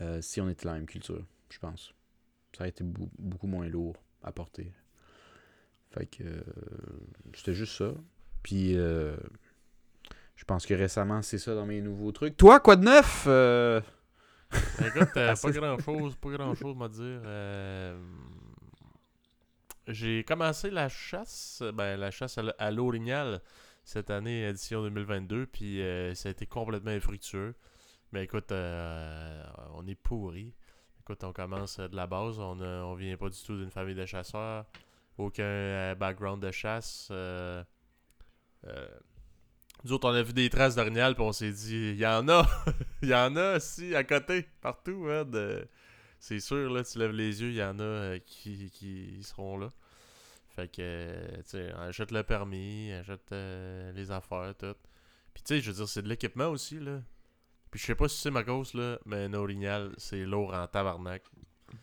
[0.00, 1.94] euh, si on était dans la même culture, je pense.
[2.52, 4.72] Ça aurait été beaucoup moins lourd à porter.
[5.90, 6.42] Fait que euh,
[7.34, 7.92] c'était juste ça.
[8.42, 9.16] Puis euh,
[10.36, 12.36] je pense que récemment, c'est ça dans mes nouveaux trucs.
[12.36, 13.26] Toi, quoi de neuf?
[13.26, 13.82] Ben,
[14.86, 17.20] écoute, pas grand chose, pas grand chose à dire.
[19.86, 23.42] J'ai commencé la chasse, ben la chasse à l'orignal
[23.84, 25.82] cette année, édition 2022, puis
[26.14, 27.54] ça a été complètement infructueux.
[28.12, 29.42] Mais écoute, euh,
[29.74, 30.54] on est pourri.
[31.00, 33.70] Écoute, on commence euh, de la base, on, a- on vient pas du tout d'une
[33.70, 34.64] famille de chasseurs,
[35.18, 37.08] aucun euh, background de chasse.
[37.10, 37.62] euh,
[38.66, 38.88] euh,
[39.84, 42.28] nous autres, on a vu des traces d'orignal, puis on s'est dit, il y en
[42.28, 42.46] a!
[43.02, 45.06] Il y en a aussi à côté, partout.
[45.08, 45.66] hein, de-
[46.18, 49.56] C'est sûr, là, tu lèves les yeux, il y en a euh, qui, qui seront
[49.56, 49.70] là.
[50.50, 54.74] Fait que, euh, tu sais, achète le permis, achète euh, les affaires, tout.
[55.32, 57.00] Puis, tu sais, je veux dire, c'est de l'équipement aussi, là.
[57.70, 60.66] Puis, je sais pas si c'est ma cause, là, mais un orignal, c'est lourd en
[60.66, 61.22] tabarnak.
[61.70, 61.76] Tu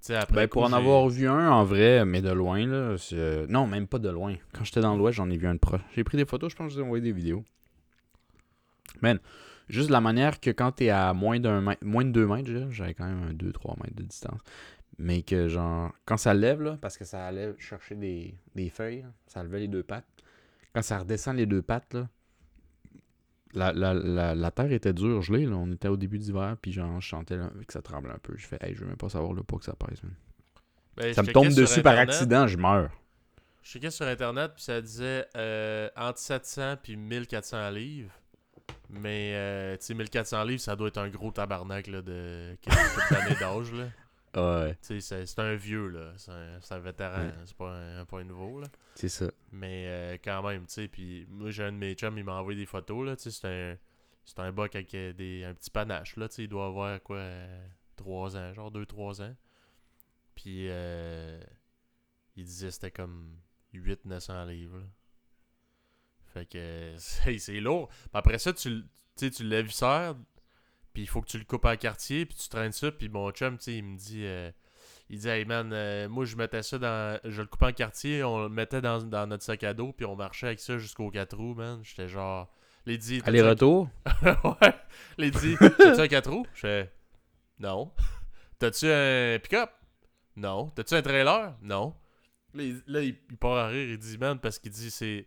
[0.00, 0.34] sais, après.
[0.34, 2.96] Ben, coup, pour en avoir vu un en vrai, mais de loin, là.
[2.98, 4.34] c'est- Non, même pas de loin.
[4.52, 5.80] Quand j'étais dans l'Ouest, j'en ai vu un de proche.
[5.94, 7.44] J'ai pris des photos, je pense que je vous ai envoyé des vidéos.
[9.02, 9.18] Man,
[9.68, 12.94] juste la manière que quand t'es à moins d'un mètre, moins de 2 mètres, j'avais
[12.94, 14.40] quand même un 2-3 mètres de distance.
[14.98, 19.02] Mais que genre, quand ça lève, là, parce que ça allait chercher des, des feuilles,
[19.02, 20.04] là, ça levait les deux pattes.
[20.74, 22.08] Quand ça redescend les deux pattes, là,
[23.54, 25.56] la, la, la, la terre était dure, gelée, là.
[25.56, 28.34] On était au début d'hiver, puis genre, je sentais là, que ça tremblait un peu.
[28.36, 30.00] Je fais, hey, je veux même pas savoir le poids que ça pèse.
[30.96, 32.90] Ben, Ça me tombe dessus par accident, je meurs.
[33.62, 38.12] Je checkais sur internet, puis ça disait euh, entre 700 puis 1400 livres.
[38.88, 43.12] Mais, euh, tu sais, 1400 livres, ça doit être un gros tabarnak là, de quelques
[43.12, 43.72] années d'âge.
[44.34, 44.64] Là.
[44.66, 46.12] Ouais, Tu sais, c'est un vieux, là.
[46.16, 47.18] C'est un, un vétéran.
[47.26, 47.32] Ouais.
[47.46, 48.68] C'est pas un, pas un nouveau, là.
[48.94, 49.30] c'est ça.
[49.52, 50.88] Mais euh, quand même, tu sais.
[50.88, 53.16] Puis moi, j'ai un de mes chums, il m'a envoyé des photos, là.
[53.16, 53.78] Tu sais, c'est un,
[54.24, 56.28] c'est un buck avec euh, des, un petit panache, là.
[56.28, 57.24] Tu sais, il doit avoir, quoi,
[57.96, 59.36] 3 ans, genre 2-3 ans.
[60.34, 61.42] Puis, euh,
[62.36, 63.36] il disait que c'était comme
[63.74, 64.84] 800-900 livres, là.
[66.32, 67.88] Fait que c'est lourd.
[67.88, 68.82] Puis après ça, tu, le-
[69.16, 70.14] tu sais, tu le viscères,
[70.92, 73.30] puis il faut que tu le coupes en quartier, puis tu traînes ça, puis mon
[73.32, 74.24] chum, tu sais, il me dit...
[74.24, 74.50] euh,
[75.12, 77.18] il dit, hey man, euh, moi je mettais ça dans.
[77.24, 80.06] Je le coupais en quartier, on le mettait dans, dans notre sac à dos, puis
[80.06, 81.80] on marchait avec ça jusqu'au 4 roues, man.
[81.82, 82.48] J'étais genre.
[82.86, 83.20] Les dit.
[83.24, 83.88] Aller-retour?
[84.24, 84.74] ouais.
[85.18, 86.46] Les dit, t'as-tu un 4 roues?
[86.54, 86.92] Je fais,
[87.58, 87.92] non.
[88.60, 89.70] T'as-tu un pick-up?
[90.36, 90.70] Non.
[90.76, 91.56] T'as-tu un trailer?
[91.60, 91.94] Non.
[92.54, 95.26] Là, il, là, il part à rire, il dit, man, parce qu'il dit, c'est.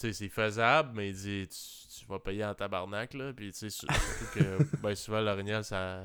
[0.00, 3.32] Sais, c'est faisable, mais il dit, tu, tu vas payer en tabarnak, là.
[3.34, 6.04] Puis, tu sais, sur- surtout que, ben, souvent, l'orignal, ça.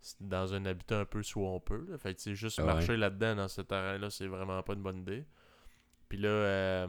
[0.00, 1.98] c'est dans un habitat un peu swamper, là.
[1.98, 2.64] Fait que, tu sais, juste Ouais.
[2.66, 5.24] marcher là-dedans, dans ce terrain-là, c'est vraiment pas une bonne idée.
[6.08, 6.86] Puis là, euh,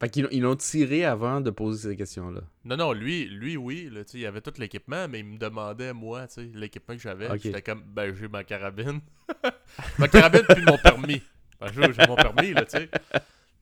[0.00, 2.40] Fait qu'ils ils l'ont tiré avant de poser ces questions-là.
[2.64, 6.26] Non, non, lui, lui oui, là, il avait tout l'équipement, mais il me demandait, moi,
[6.26, 7.38] tu sais, l'équipement que j'avais.
[7.38, 9.00] J'étais comme, ben, j'ai ma carabine.
[9.98, 11.22] ma carabine, puis mon permis.
[11.60, 12.90] Ben, j'ai j'ai mon permis, là, tu sais.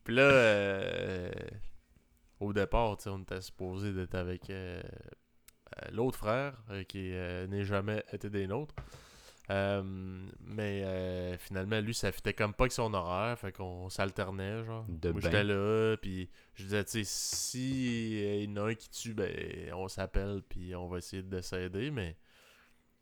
[0.05, 1.31] Puis là, euh,
[2.41, 8.05] au départ, on était supposé d'être avec euh, euh, l'autre frère, euh, qui n'est jamais
[8.13, 8.75] été des nôtres.
[10.41, 14.85] Mais finalement, lui, ça fitait comme pas avec son horaire, fait qu'on s'alternait, genre.
[14.89, 18.75] De Moi, j'étais là, puis je disais, tu sais, si il y en a un
[18.75, 19.33] qui tue, ben,
[19.75, 22.17] on s'appelle, puis on va essayer de s'aider, mais,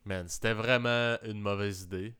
[0.04, 2.14] man, c'était vraiment une mauvaise idée.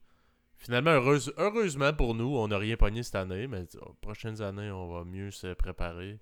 [0.58, 4.70] Finalement, heureuse- heureusement pour nous, on n'a rien pogné cette année, mais aux prochaines années,
[4.70, 6.18] on va mieux se préparer.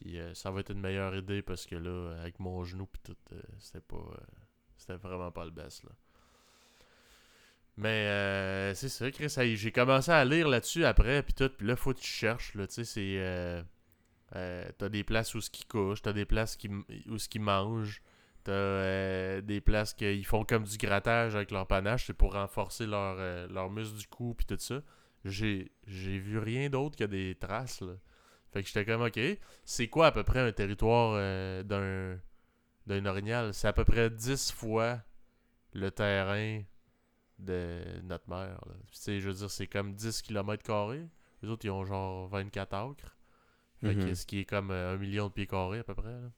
[0.00, 3.00] Puis euh, ça va être une meilleure idée parce que là, avec mon genou, puis
[3.02, 3.96] tout, euh, c'était pas.
[3.96, 4.24] euh,
[4.76, 5.90] c'était vraiment pas le best, là.
[7.76, 9.32] Mais c'est ça, Chris.
[9.56, 11.48] J'ai commencé à lire là-dessus après, puis tout.
[11.48, 12.52] Puis là, faut que tu cherches.
[12.52, 13.64] Tu sais, c'est.
[14.78, 16.68] t'as des places où ce qui couche, t'as des places qui,
[17.06, 18.02] où ce qui mangent,
[18.42, 23.16] t'as des places qu'ils font comme du grattage avec leur panache, c'est pour renforcer leur,
[23.48, 24.82] leur muscle du cou, puis tout ça.
[25.24, 27.94] J'ai j'ai vu rien d'autre que des traces, là.
[28.52, 29.18] Fait que j'étais comme, ok,
[29.64, 32.18] c'est quoi à peu près un territoire euh, d'un
[32.86, 33.52] d'un orignal?
[33.52, 35.00] C'est à peu près 10 fois
[35.74, 36.62] le terrain
[37.38, 38.58] de notre mère.
[38.66, 38.72] là.
[38.90, 41.06] Tu sais, je veux dire, c'est comme 10 km carrés.
[41.42, 43.16] Les autres, ils ont genre 24 acres.
[43.80, 44.14] Fait que Mhm.
[44.14, 46.10] ce qui est comme euh, un million de pieds carrés à peu près.
[46.10, 46.30] là.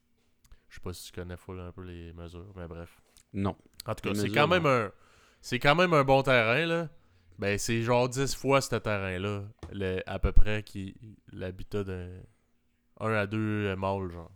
[0.68, 3.00] Je sais pas si tu connais full un peu les mesures, mais bref.
[3.32, 3.56] Non.
[3.86, 4.92] En tout cas, c'est quand même un.
[5.40, 6.88] C'est quand même un bon terrain, là.
[7.40, 10.94] Ben, c'est genre 10 fois ce terrain-là, le- à peu près, qui
[11.32, 12.08] l'habitat d'un.
[13.00, 14.30] Un à deux euh, mâles, genre.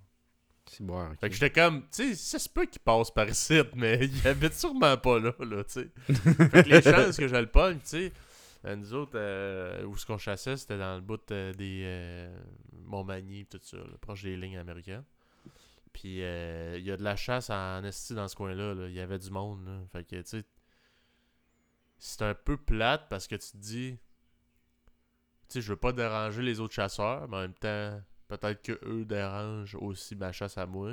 [0.66, 1.20] C'est ok.
[1.20, 4.26] Fait que j'étais comme, tu sais, ça se peut qu'il passe par ici, mais il
[4.26, 5.90] habite sûrement pas là, là, tu sais.
[6.14, 8.12] fait que les chances que je le pogne, tu sais.
[8.64, 12.34] euh, nous autres, euh, où ce qu'on chassait, c'était dans le bout euh, des euh,
[12.86, 15.04] Montmagny, tout ça, là, proche des lignes américaines.
[15.92, 18.88] Puis euh, il y a de la chasse en esti dans ce coin-là, là.
[18.88, 19.78] il y avait du monde, là.
[19.92, 20.44] Fait que, tu sais,
[21.98, 23.98] c'est un peu plate parce que tu te dis,
[25.48, 28.78] tu sais, je veux pas déranger les autres chasseurs, mais en même temps, peut-être que
[28.86, 30.92] eux dérangent aussi ma chasse à moi.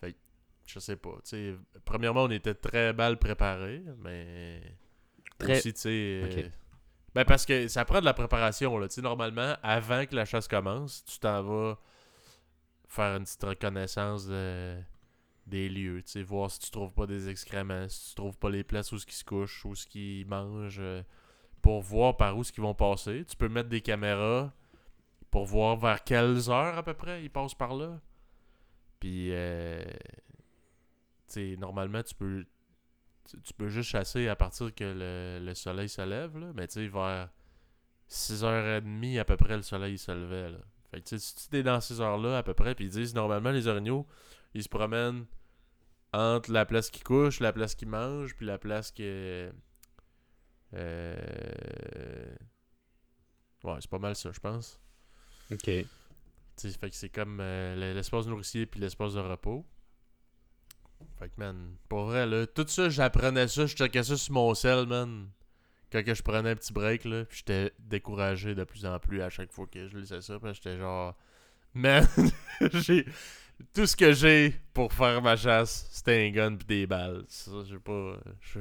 [0.00, 0.18] Fait que,
[0.66, 4.60] je sais pas, tu sais, premièrement, on était très mal préparés, mais
[5.38, 6.48] Très- aussi, tu sais, euh,
[7.14, 10.24] ben parce que ça prend de la préparation, là, tu sais, normalement, avant que la
[10.24, 11.78] chasse commence, tu t'en vas
[12.88, 14.78] faire une petite reconnaissance de-
[15.46, 18.50] des lieux, tu sais, voir si tu trouves pas des excréments, si tu trouves pas
[18.50, 21.02] les places où ce qui se couchent, où ce qui mangent, euh,
[21.62, 23.24] pour voir par où ce vont passer.
[23.24, 24.52] Tu peux mettre des caméras
[25.30, 28.00] pour voir vers quelles heures à peu près ils passent par là.
[29.00, 29.94] Puis, euh, tu
[31.26, 32.44] sais, normalement, tu peux,
[33.44, 36.52] tu, peux juste chasser à partir que le, le soleil se lève, là.
[36.54, 37.28] Mais tu sais, vers
[38.08, 40.58] 6h30 à peu près, le soleil se levait, là.
[40.90, 43.50] Fait que tu tu es dans ces heures-là à peu près, puis ils disent normalement,
[43.50, 44.06] les orignaux,
[44.54, 45.26] ils se promènent
[46.12, 49.52] entre la place qui couche, la place qui mange, puis la place que.
[50.74, 52.34] Euh...
[53.64, 54.80] Ouais, c'est pas mal ça, je pense.
[55.50, 55.64] Ok.
[55.64, 55.86] Tu
[56.56, 59.66] sais, fait que c'est comme euh, l'espace nourricier puis l'espace de repos.
[61.18, 64.54] Fait que, man, pour vrai, là, tout ça, j'apprenais ça, je checkais ça sur mon
[64.54, 65.28] sel, man.
[65.92, 69.22] Quand que je prenais un petit break, là, puis j'étais découragé de plus en plus
[69.22, 71.16] à chaque fois que je lisais ça, parce que j'étais genre,
[71.74, 72.06] man,
[72.72, 73.06] j'ai
[73.72, 77.24] tout ce que j'ai pour faire ma chasse, c'était un gun pis des balles.
[77.28, 77.50] Ça,
[77.84, 78.60] pas, je,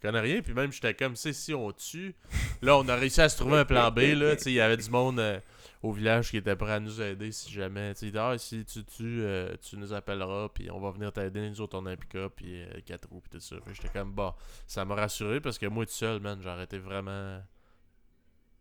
[0.00, 2.14] connais rien, puis même j'étais comme, si on tue,
[2.62, 4.90] là, on a réussi à se trouver un plan B, là, il y avait du
[4.90, 5.40] monde euh,
[5.82, 9.22] au village qui était prêt à nous aider si jamais, tu ah, si tu tues,
[9.22, 12.34] euh, tu nous appelleras, puis on va venir t'aider, nous autres, on a un pick-up,
[12.36, 13.56] puis euh, quatre roues, puis tout ça.
[13.72, 14.32] J'étais comme, bon,
[14.66, 17.42] ça m'a rassuré, parce que moi, tout seul, man, j'ai arrêté vraiment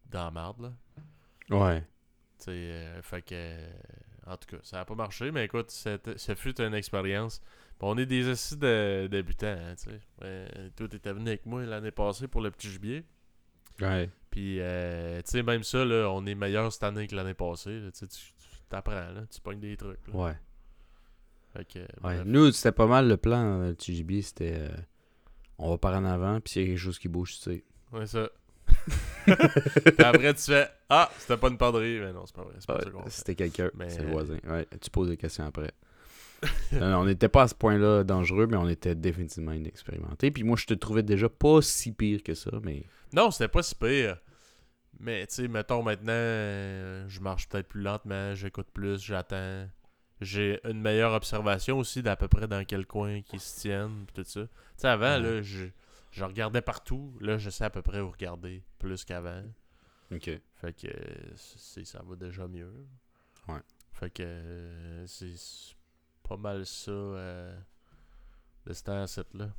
[0.10, 0.72] dans la marde, là.
[1.50, 1.84] Ouais.
[2.48, 3.30] Euh, fait que.
[3.34, 3.68] euh,
[4.26, 7.40] en tout cas, ça a pas marché, mais écoute, c'était- ça fut une expérience.
[7.80, 10.00] Puis on est des assis de débutants, hein, tu sais.
[10.22, 13.06] Ouais, toi, t'étais venu avec moi l'année passée pour le petit gibier.
[13.80, 14.10] Ouais.
[14.32, 17.80] Puis, euh, tu sais, même ça, là, on est meilleur cette année que l'année passée.
[17.80, 18.06] là, Tu
[18.70, 19.24] t'apprends, là.
[19.32, 20.06] Tu pognes des trucs.
[20.08, 20.14] là.
[20.16, 20.36] Ouais.
[21.54, 22.24] Fait que, Ouais.
[22.26, 24.70] Nous, c'était pas mal le plan, euh, le TGB, c'était euh,
[25.58, 27.64] on va par en avant, puis s'il y a quelque chose qui bouge, tu sais.
[27.94, 28.30] Ouais, ça.
[29.26, 29.36] Puis
[30.06, 32.00] après, tu fais Ah, c'était pas une padrie.
[32.00, 32.54] Mais non, c'est pas vrai.
[32.60, 34.38] C'est pas Ouais, c'était quelqu'un, Mais- c'est le voisin.
[34.48, 35.72] Ouais, tu poses des questions après.
[36.72, 40.32] Non, non, on n'était pas à ce point-là dangereux, mais on était définitivement inexpérimenté.
[40.32, 43.64] Puis moi, je te trouvais déjà pas si pire que ça, mais Non, c'était pas
[43.64, 44.18] si pire.
[45.00, 49.68] Mais, tu sais, mettons maintenant, euh, je marche peut-être plus lentement, j'écoute plus, j'attends.
[50.22, 54.14] J'ai une meilleure observation aussi d'à peu près dans quel coin qu'ils se tiennent, pis
[54.24, 54.42] tout ça.
[54.42, 54.48] Tu
[54.78, 55.66] sais, avant, là, je,
[56.18, 57.16] je regardais partout.
[57.22, 59.44] Là, je sais à peu près où regarder, plus qu'avant.
[60.12, 60.32] ok.
[60.56, 60.88] Fait que
[61.36, 62.74] c'est, ça va déjà mieux.
[63.48, 63.62] Ouais.
[63.92, 65.36] Fait que c'est
[66.28, 67.56] pas mal ça euh,
[68.66, 69.50] de ce là.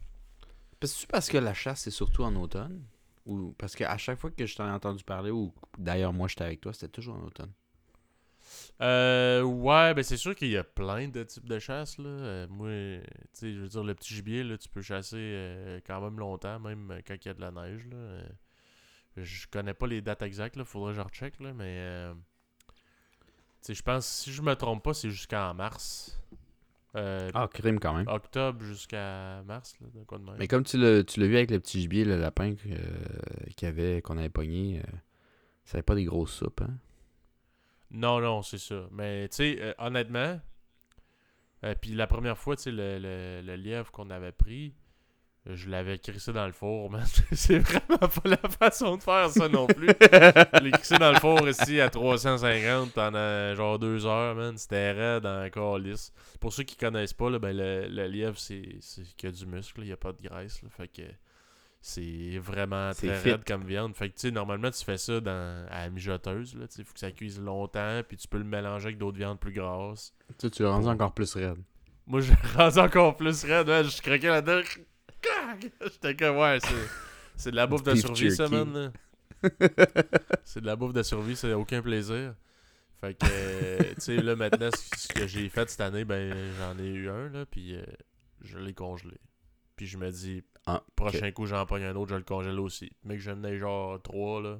[0.80, 2.84] Parce que parce que la chasse, c'est surtout en automne?
[3.24, 6.44] Ou parce qu'à chaque fois que je t'en ai entendu parler, ou d'ailleurs moi j'étais
[6.44, 7.52] avec toi, c'était toujours en automne.
[8.80, 12.08] Euh, ouais, ben c'est sûr qu'il y a plein de types de chasse, là.
[12.08, 15.80] Euh, moi, tu sais, je veux dire, le petit gibier, là, tu peux chasser euh,
[15.86, 18.22] quand même longtemps, même quand il y a de la neige, là.
[19.16, 22.12] Je connais pas les dates exactes, là, faudrait que je recheck, là, mais...
[23.68, 26.20] je pense, si je me trompe pas, c'est jusqu'en mars.
[26.94, 28.08] Ah, crime quand même.
[28.08, 30.36] Octobre jusqu'à mars, là, de quoi de même.
[30.38, 32.54] Mais comme tu l'as vu avec le petit gibier, le lapin
[33.60, 34.80] y avait, qu'on avait pogné,
[35.64, 36.78] ça avait pas des grosses soupes, hein?
[37.90, 38.86] Non, non, c'est ça.
[38.92, 40.40] Mais, tu sais, euh, honnêtement,
[41.64, 44.74] euh, puis la première fois, tu sais, le, le- le lièvre qu'on avait pris,
[45.50, 47.06] Je l'avais crissé dans le four, man.
[47.32, 49.86] C'est vraiment pas la façon de faire ça non plus.
[49.88, 54.58] Je l'ai crissé dans le four ici à 350 pendant genre deux heures, man.
[54.58, 56.12] C'était raide encore lisse.
[56.38, 59.46] Pour ceux qui connaissent pas, ben, le, le lièvre, c'est c'est qu'il y a du
[59.46, 60.60] muscle, il n'y a pas de graisse.
[60.62, 60.68] là.
[60.68, 61.02] fait que
[61.80, 63.94] c'est vraiment très raide comme viande.
[63.94, 66.56] Fait que tu sais, normalement, tu fais ça dans, à la mijoteuse.
[66.76, 69.52] Il faut que ça cuise longtemps, puis tu peux le mélanger avec d'autres viandes plus
[69.52, 70.12] grasses.
[70.38, 71.58] Tu, tu l'as rendu encore plus raide.
[72.06, 73.68] Moi, j'ai rendu encore plus raide.
[73.68, 74.62] Je craquais là-dedans.
[75.80, 76.88] J'étais comme, ouais, c'est,
[77.36, 78.92] c'est de la bouffe de survie, ça, man.
[80.44, 82.34] c'est de la bouffe de survie, c'est aucun plaisir.
[83.00, 86.34] Fait que, euh, tu sais, là, maintenant, ce ce que j'ai fait cette année, ben,
[86.58, 87.84] j'en ai eu un, là, puis euh,
[88.40, 89.16] je l'ai congelé.
[89.78, 92.92] Puis je me dis, Ah, prochain coup, j'en pogne un autre, je le congèle aussi.
[93.04, 94.58] Mais que j'en ai genre trois, là.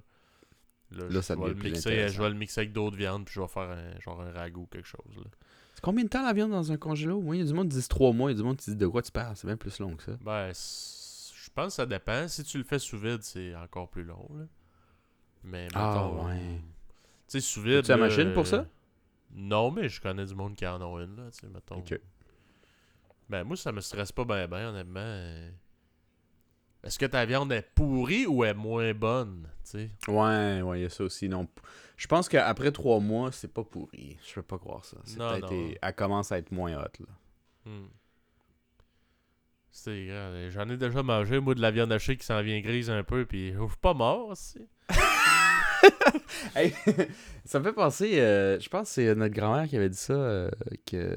[0.92, 2.14] Là, Là, ça je, vais devient le plus mixer, intéressant.
[2.16, 4.62] je vais le mixer avec d'autres viandes, puis je vais faire un, genre un ragoût
[4.62, 5.24] ou quelque chose, là.
[5.74, 7.20] C'est combien de temps la viande dans un congélo?
[7.20, 8.56] Moi, il y a du monde qui dit 3 mois, il y a du monde
[8.56, 9.36] qui dit de quoi tu parles.
[9.36, 10.12] C'est bien plus long que ça.
[10.22, 12.26] Ben, je pense que ça dépend.
[12.26, 14.26] Si tu le fais sous vide, c'est encore plus long.
[14.36, 14.44] Là.
[15.44, 16.38] Mais Ah, mettons, ouais.
[16.56, 16.62] Tu
[17.28, 17.76] sais, sous vide.
[17.76, 18.56] As-tu la là, machine pour ça?
[18.56, 18.64] euh,
[19.36, 21.14] Non, mais je connais du monde qui en a une.
[21.16, 21.76] Là, tu sais, mettons.
[21.78, 22.00] Ok.
[23.28, 25.00] Ben, moi, ça me stresse pas bien, ben, honnêtement.
[25.00, 25.50] euh.
[26.84, 29.48] Est-ce que ta viande est pourrie ou est moins bonne?
[29.64, 29.90] Tu sais?
[30.06, 31.28] Ouais, ouais, il y a ça aussi.
[31.28, 31.46] Non.
[31.96, 34.16] Je pense qu'après 3 mois, c'est pas pourri.
[34.26, 34.96] Je peux pas croire ça.
[35.04, 35.40] C'est Non.
[35.82, 37.06] Elle commence à être moins hot, là.
[37.66, 37.88] Hmm.
[39.70, 40.48] C'est grave.
[40.50, 43.26] J'en ai déjà mangé, moi, de la viande hachée qui s'en vient grise un peu,
[43.26, 44.58] puis je suis pas mort aussi.
[46.54, 46.72] Hey,
[47.44, 50.14] ça me fait penser, euh, je pense que c'est notre grand-mère qui avait dit ça,
[50.14, 50.50] euh,
[50.86, 51.16] que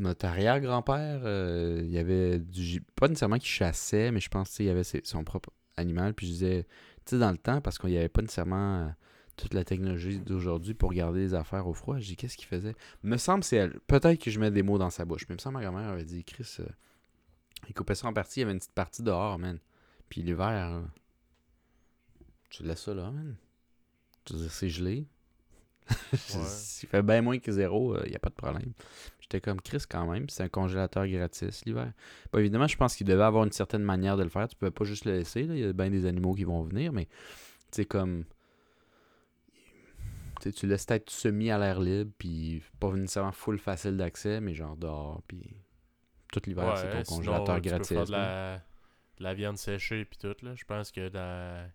[0.00, 4.66] notre arrière-grand-père, euh, il y avait du pas nécessairement qu'il chassait, mais je pense qu'il
[4.66, 6.66] y avait son propre animal, puis je disais,
[7.04, 8.88] tu sais, dans le temps, parce qu'il n'y avait pas nécessairement euh,
[9.36, 12.74] toute la technologie d'aujourd'hui pour garder les affaires au froid, je dis, qu'est-ce qu'il faisait?
[13.02, 13.80] Me semble, c'est elle.
[13.86, 15.70] Peut-être que je mets des mots dans sa bouche, mais il me semble que ma
[15.70, 16.66] grand-mère avait dit, Chris, euh,
[17.68, 19.58] il coupait ça en partie, il y avait une petite partie dehors, man.
[20.08, 20.82] Puis l'hiver, euh,
[22.50, 23.36] tu laisses ça là, man.
[24.28, 25.06] Je veux dire, c'est gelé?
[26.14, 28.72] S'il fait bien moins que zéro, il n'y a pas de problème.
[29.30, 31.92] J'étais comme Chris quand même, c'est un congélateur gratis l'hiver.
[32.32, 34.48] Bon, évidemment, je pense qu'il devait avoir une certaine manière de le faire.
[34.48, 35.44] Tu peux pas juste le laisser.
[35.44, 35.54] là.
[35.54, 37.10] Il y a bien des animaux qui vont venir, mais tu
[37.70, 38.24] sais, comme.
[40.40, 44.76] Tu laisses peut-être semi à l'air libre, puis pas nécessairement full facile d'accès, mais genre
[44.76, 45.54] dehors, puis
[46.32, 47.88] tout l'hiver, c'est ton sinon, congélateur tu peux gratis.
[47.88, 48.56] faire de la,
[49.18, 50.54] de la viande séchée puis tout là.
[50.56, 51.70] Je pense que dans...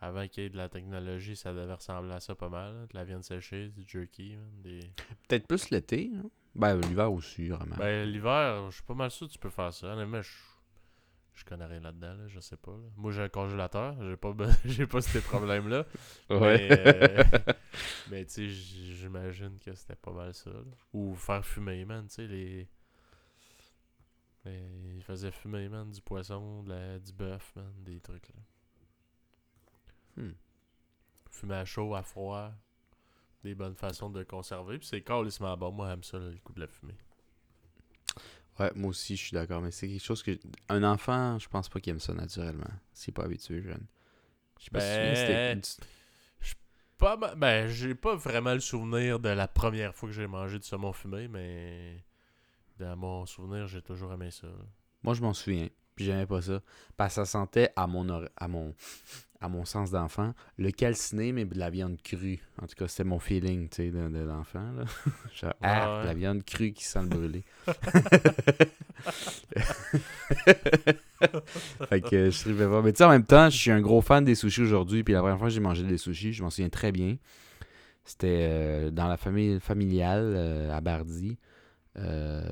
[0.00, 2.72] avant qu'il y ait de la technologie, ça devait ressembler à ça pas mal.
[2.72, 2.80] là.
[2.86, 4.78] De la viande séchée, du jerky, des...
[5.28, 6.10] Peut-être plus l'été.
[6.16, 6.30] hein.
[6.58, 7.76] Ben, l'hiver aussi, vraiment.
[7.76, 9.86] Ben l'hiver, je suis pas mal sûr que tu peux faire ça.
[9.94, 10.30] Honnêtement, je,
[11.34, 12.72] je connais rien là-dedans, là, je sais pas.
[12.72, 12.88] là.
[12.96, 14.34] Moi j'ai un congélateur, j'ai pas
[14.64, 15.86] j'ai pas ces problèmes là.
[16.30, 17.24] Mais, euh,
[18.10, 20.50] mais tu sais, j'imagine que c'était pas mal ça.
[20.50, 20.60] là.
[20.92, 22.68] Ou faire fumer, man, tu sais, les.
[24.46, 30.22] Ils faisaient fumer, man, du poisson, de la- du bœuf, man, des trucs, là.
[30.22, 30.32] Hmm.
[31.30, 32.50] Fumer à chaud, à froid.
[33.44, 34.78] Des bonnes façons de conserver.
[34.78, 35.72] Puis c'est carrément bon.
[35.72, 36.96] Moi, j'aime ça, là, le coup de la fumée.
[38.58, 39.60] Ouais, moi aussi, je suis d'accord.
[39.60, 40.36] Mais c'est quelque chose que.
[40.68, 42.70] Un enfant, je pense pas qu'il aime ça naturellement.
[42.92, 43.86] S'il est pas habitué, jeune.
[44.58, 45.60] Je sais pas si tu Ben,
[46.98, 50.58] Pas ma- Ben, j'ai pas vraiment le souvenir de la première fois que j'ai mangé
[50.58, 52.02] du saumon fumé, mais.
[52.80, 54.46] Dans mon souvenir, j'ai toujours aimé ça.
[55.02, 55.68] Moi, je m'en souviens.
[55.96, 56.60] Puis j'aimais pas ça.
[56.96, 58.72] Parce que ça sentait à mon, à mon,
[59.40, 62.40] à mon sens d'enfant le calciné, mais de la viande crue.
[62.60, 64.62] En tout cas, c'était mon feeling, tu sais, de, de l'enfant.
[65.62, 66.06] ah, Ouais.
[66.06, 67.44] la viande crue qui sent le brûler.
[71.88, 72.82] fait que je trouvais pas.
[72.82, 75.04] Mais tu sais, en même temps, je suis un gros fan des sushis aujourd'hui.
[75.04, 77.16] Puis la première fois que j'ai mangé des sushis, je m'en souviens très bien.
[78.04, 81.36] C'était euh, dans la famille familiale euh, à Bardy.
[81.96, 82.42] Euh,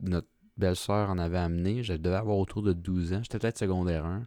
[0.00, 1.82] notre belle-sœur en avait amené.
[1.82, 3.20] Je devais avoir autour de 12 ans.
[3.22, 4.26] J'étais peut-être secondaire 1.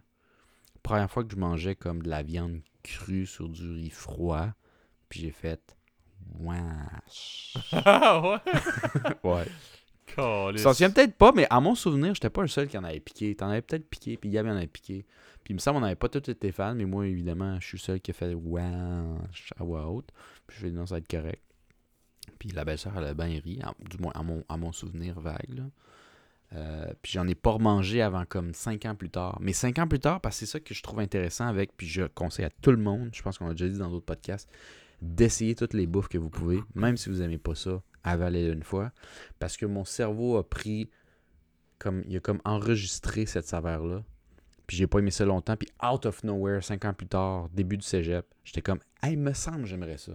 [0.82, 4.48] Première fois que je mangeais comme de la viande crue sur du riz froid.
[5.08, 5.76] Puis j'ai fait.
[6.38, 7.56] Wesh.
[7.72, 8.38] Ah ouais?
[9.24, 9.46] Ouais.
[10.56, 12.82] Tu t'en souviens peut-être pas, mais à mon souvenir, j'étais pas le seul qui en
[12.84, 13.34] avait piqué.
[13.36, 15.06] T'en avais peut-être piqué, puis Gab en avait piqué.
[15.44, 17.76] Puis il me semble qu'on n'avait pas tous été fans, mais moi, évidemment, je suis
[17.78, 20.08] le seul qui a fait wesh à voix haute.
[20.48, 21.42] Puis je vais non, ça va être correct.
[22.40, 25.20] Puis la belle-sœur, elle a bien ri, à- du moins à mon, à mon souvenir
[25.20, 25.54] vague.
[25.54, 25.64] là.
[26.52, 29.38] Euh, puis j'en ai pas remangé avant comme 5 ans plus tard.
[29.40, 31.86] Mais 5 ans plus tard, parce que c'est ça que je trouve intéressant avec, puis
[31.86, 34.50] je conseille à tout le monde, je pense qu'on l'a déjà dit dans d'autres podcasts,
[35.00, 38.64] d'essayer toutes les bouffes que vous pouvez, même si vous aimez pas ça, avalez-le une
[38.64, 38.92] fois.
[39.38, 40.90] Parce que mon cerveau a pris,
[41.78, 44.02] comme il a comme enregistré cette saveur-là.
[44.66, 45.56] Puis j'ai pas aimé ça longtemps.
[45.56, 49.32] Puis out of nowhere, 5 ans plus tard, début du cégep, j'étais comme, hey, me
[49.32, 50.12] semble, j'aimerais ça.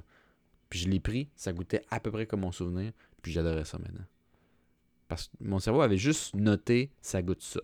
[0.70, 3.78] Puis je l'ai pris, ça goûtait à peu près comme mon souvenir, puis j'adorais ça
[3.78, 4.06] maintenant.
[5.08, 7.60] Parce que mon cerveau avait juste noté ça goûte ça.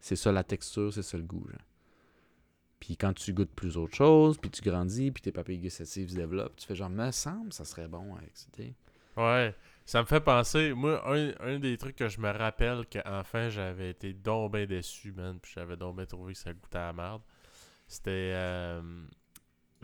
[0.00, 1.46] C'est ça la texture, c'est ça le goût.
[1.48, 1.60] genre.
[2.80, 6.16] Puis quand tu goûtes plus autre chose, puis tu grandis, puis tes papilles gustatives se
[6.16, 8.32] développent, tu fais genre, me semble, ça serait bon avec.
[9.16, 9.54] Ouais.
[9.84, 11.02] Ça me fait penser, moi,
[11.40, 15.76] un, des trucs que je me rappelle qu'enfin j'avais été donc déçu, man, puis j'avais
[15.76, 17.22] donc trouvé que ça goûtait à la merde.
[17.86, 18.32] C'était.
[18.34, 18.80] euh,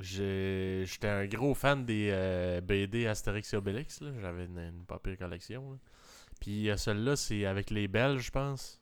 [0.00, 4.00] J'étais un gros fan des euh, BD Astérix et Obélix.
[4.20, 5.78] J'avais une, pire collection.
[6.40, 8.80] Puis euh, celui-là, c'est avec les Belges, je pense.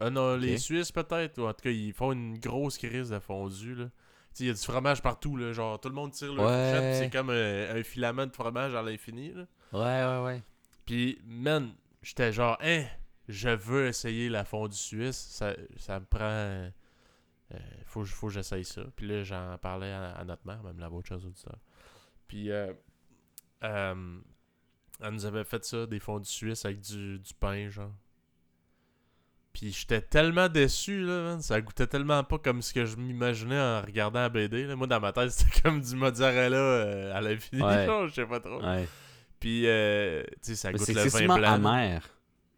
[0.00, 0.58] Ah non, les.
[0.58, 3.86] Suisses peut-être, ou en tout cas, ils font une grosse crise de fondu, là.
[4.40, 5.52] Il y a du fromage partout, là.
[5.52, 6.90] Genre, tout le monde tire le Ouais.
[6.90, 9.32] puis c'est comme euh, un filament de fromage à l'infini.
[9.32, 10.42] Ouais, ouais, ouais.
[10.84, 12.84] Puis, man, j'étais genre, hein,
[13.28, 15.16] je veux essayer la fondue suisse.
[15.30, 16.20] Ça, ça me prend.
[16.24, 16.70] euh,
[17.84, 18.82] faut, faut que j'essaye ça.
[18.96, 21.58] Puis là, j'en parlais à, à notre mère, même la voix chers auditeurs.
[22.26, 22.72] Puis, euh,
[23.62, 24.18] euh,
[25.02, 27.92] elle nous avait fait ça, des fondues suisses avec du, du pain, genre.
[29.52, 31.40] Puis j'étais tellement déçu, là, man.
[31.40, 34.66] Ça goûtait tellement pas comme ce que je m'imaginais en regardant la BD.
[34.66, 34.74] Là.
[34.74, 37.86] Moi, dans ma tête, c'était comme du mozzarella euh, à l'infini, Ouais.
[37.86, 38.60] genre, je sais pas trop.
[38.60, 38.88] Ouais.
[39.38, 41.52] Puis, euh, tu sais, ça goûte c'est le vin blanc.
[41.52, 42.08] amer.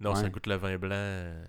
[0.01, 0.31] Non, ça Ouais.
[0.31, 1.45] goûte le vin blanc euh,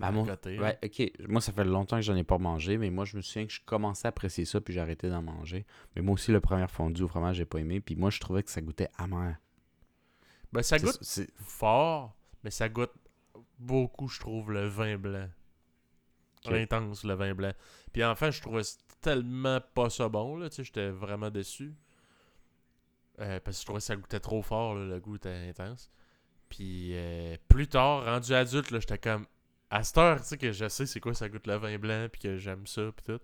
[0.00, 0.58] à mon- côté.
[0.60, 1.10] Ouais, ok.
[1.28, 3.52] Moi, ça fait longtemps que j'en ai pas mangé, mais moi, je me souviens que
[3.52, 5.66] je commençais à apprécier ça, puis j'ai arrêté d'en manger.
[5.96, 8.42] Mais moi aussi, le premier fondu au fromage, j'ai pas aimé, puis moi, je trouvais
[8.44, 9.36] que ça goûtait amer.
[10.52, 11.00] Ben, ça goûte
[11.40, 12.92] fort, mais ça goûte
[13.58, 15.28] beaucoup, je trouve, le vin blanc.
[16.44, 16.52] Ok.
[16.52, 17.52] Intense, le vin blanc.
[17.92, 18.62] Puis enfin, je trouvais
[19.00, 21.74] tellement pas ça bon, là, tu sais, j'étais vraiment déçu.
[23.20, 25.90] Euh, parce que je trouvais que ça goûtait trop fort, là, le goût était intense.
[26.48, 29.26] Puis euh, plus tard, rendu adulte, là, j'étais comme...
[29.70, 32.06] À cette heure, tu sais, que je sais c'est quoi ça goûte le vin blanc,
[32.12, 33.20] puis que j'aime ça, puis tout.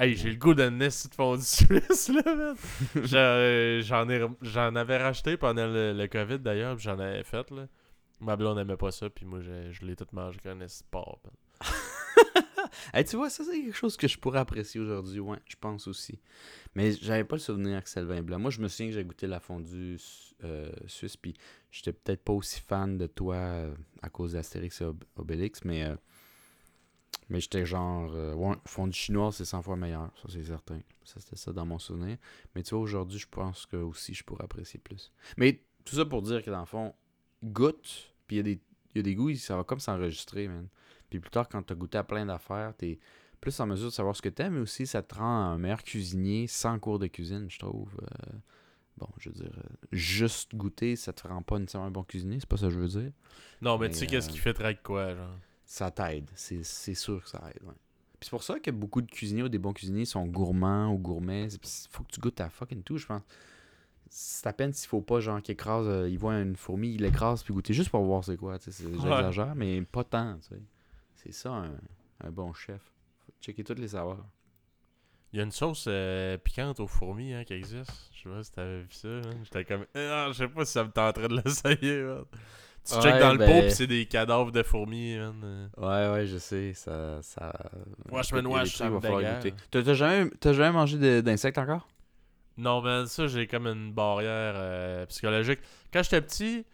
[0.00, 2.56] Hey, j'ai le goût d'un esti de fondue suisse, là, man.
[3.04, 7.22] J'en- euh, J'en ai, j'en avais racheté pendant le, le COVID, d'ailleurs, puis j'en avais
[7.22, 7.68] fait, là.
[8.20, 10.68] Ma blonde n'aimait pas ça, puis moi, je, je l'ai tout mangé comme un man.
[12.94, 15.86] Hey, tu vois, ça, c'est quelque chose que je pourrais apprécier aujourd'hui, ouais, je pense
[15.88, 16.20] aussi.
[16.74, 18.38] Mais j'avais pas le souvenir que c'était le vin blanc.
[18.38, 19.98] Moi, je me souviens que j'ai goûté la fondue
[20.44, 21.34] euh, suisse, puis
[21.70, 25.84] j'étais peut-être pas aussi fan de toi euh, à cause d'Astérix et Ob- Obélix, mais,
[25.84, 25.96] euh,
[27.30, 30.80] mais j'étais genre, euh, ouais, fondue chinoise, c'est 100 fois meilleur, ça c'est certain.
[31.04, 32.18] Ça, c'était ça dans mon souvenir.
[32.54, 35.10] Mais tu vois, aujourd'hui, je pense que aussi je pourrais apprécier plus.
[35.36, 36.94] Mais tout ça pour dire que dans le fond,
[37.42, 38.60] goûte, puis il y, a des-
[38.94, 40.68] y a des goûts, ça va comme s'enregistrer, man.
[41.08, 42.98] Puis plus tard, quand tu as goûté à plein d'affaires, t'es
[43.40, 45.82] plus en mesure de savoir ce que t'aimes, mais aussi ça te rend un meilleur
[45.82, 47.90] cuisinier sans cours de cuisine, je trouve.
[48.02, 48.32] Euh,
[48.98, 52.38] bon, je veux dire, euh, juste goûter, ça te rend pas nécessairement un bon cuisinier,
[52.40, 53.12] c'est pas ça que je veux dire.
[53.62, 55.36] Non, mais, Mais, tu sais qu'est-ce euh, qui fait avec quoi, genre?
[55.72, 57.74] Ça t'aide, c'est c'est sûr que ça aide, ouais.
[58.18, 60.98] Puis c'est pour ça que beaucoup de cuisiniers ou des bons cuisiniers sont gourmands ou
[60.98, 61.46] gourmets.
[61.46, 61.58] Il
[61.90, 63.22] faut que tu goûtes à fucking tout, je pense.
[64.08, 67.02] C'est à peine s'il faut pas, genre, qu'il écrase, euh, il voit une fourmi, il
[67.02, 70.60] l'écrase, puis goûter juste pour voir c'est quoi, J'exagère, mais pas tant, tu sais.
[71.14, 71.70] C'est ça, un,
[72.24, 72.82] un bon chef.
[73.24, 74.26] Faut checker toutes les saveurs.
[75.32, 78.10] Il y a une sauce euh, piquante aux fourmis hein, qui existe.
[78.12, 79.06] Je sais pas si t'avais vu ça.
[79.08, 79.20] hein.
[79.44, 79.86] J'étais comme.
[79.94, 82.02] Ah, je sais pas si ça me tenterait de l'essayer.
[82.88, 83.00] Man.
[83.00, 85.16] Tu Ouais, checkes dans le pot ben- pis c'est des cadavres de fourmis.
[85.16, 85.70] man.
[85.76, 87.20] Ouais, ouais, je sais, ça...
[87.22, 87.52] ça
[88.10, 89.52] man des trucs, ça me falloir dégueule.
[89.52, 89.54] goûter.
[89.84, 91.86] T'as jamais, t'as jamais mangé d'insectes encore?
[92.56, 95.60] Non, mais ça, j'ai comme une barrière euh, psychologique.
[95.92, 96.66] Quand j'étais petit,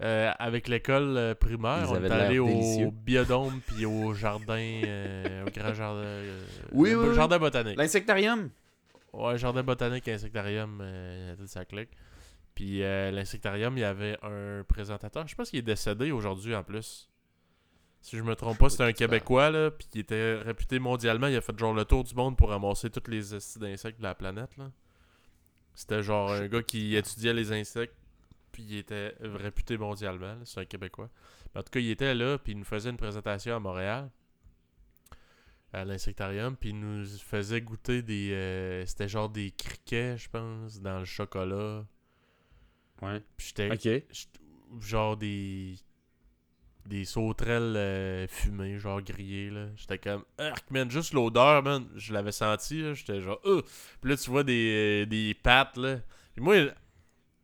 [0.00, 5.44] euh, avec l'école euh, primaire, Ils on est allé au biodôme puis au jardin, euh,
[5.46, 6.00] au grand jardin.
[6.00, 6.40] euh,
[6.72, 7.14] Oui, le oui, oui.
[7.14, 7.76] jardin botanique.
[7.76, 8.48] L'insectarium?
[9.12, 11.90] Ouais, jardin botanique, insectarium, euh, tout ça clique.
[12.54, 15.26] Puis euh, l'insectarium, il y avait un présentateur.
[15.26, 17.08] Je pense qu'il est décédé aujourd'hui en plus.
[18.00, 18.92] Si je me trompe pas, c'était un.
[18.92, 21.28] Québécois, là, puis qui était réputé mondialement.
[21.28, 23.22] Il a fait genre le tour du monde pour ramasser tous les
[23.58, 24.70] d'insectes de la planète, là.
[25.74, 27.94] C'était genre un gars qui étudiait les insectes,
[28.50, 30.26] puis il était réputé mondialement.
[30.34, 30.38] là.
[30.44, 31.08] C'est un Québécois.
[31.54, 34.10] Mais en tout cas, il était là, puis il nous faisait une présentation à Montréal,
[35.72, 38.32] à l'insectarium, puis il nous faisait goûter des.
[38.32, 41.86] euh, C'était genre des criquets, je pense, dans le chocolat.
[43.02, 43.20] Ouais.
[43.36, 43.68] Puis j'étais.
[44.80, 45.74] Genre des.
[46.86, 49.66] Des sauterelles euh, fumées, genre grillées, là.
[49.76, 50.24] J'étais comme.
[50.38, 51.86] Arc, man, juste l'odeur, man.
[51.94, 52.94] Je l'avais senti, là.
[52.94, 53.38] J'étais genre.
[53.44, 53.62] Euh.
[54.00, 55.98] Puis là, tu vois des, des pattes, là.
[56.38, 56.72] Moi,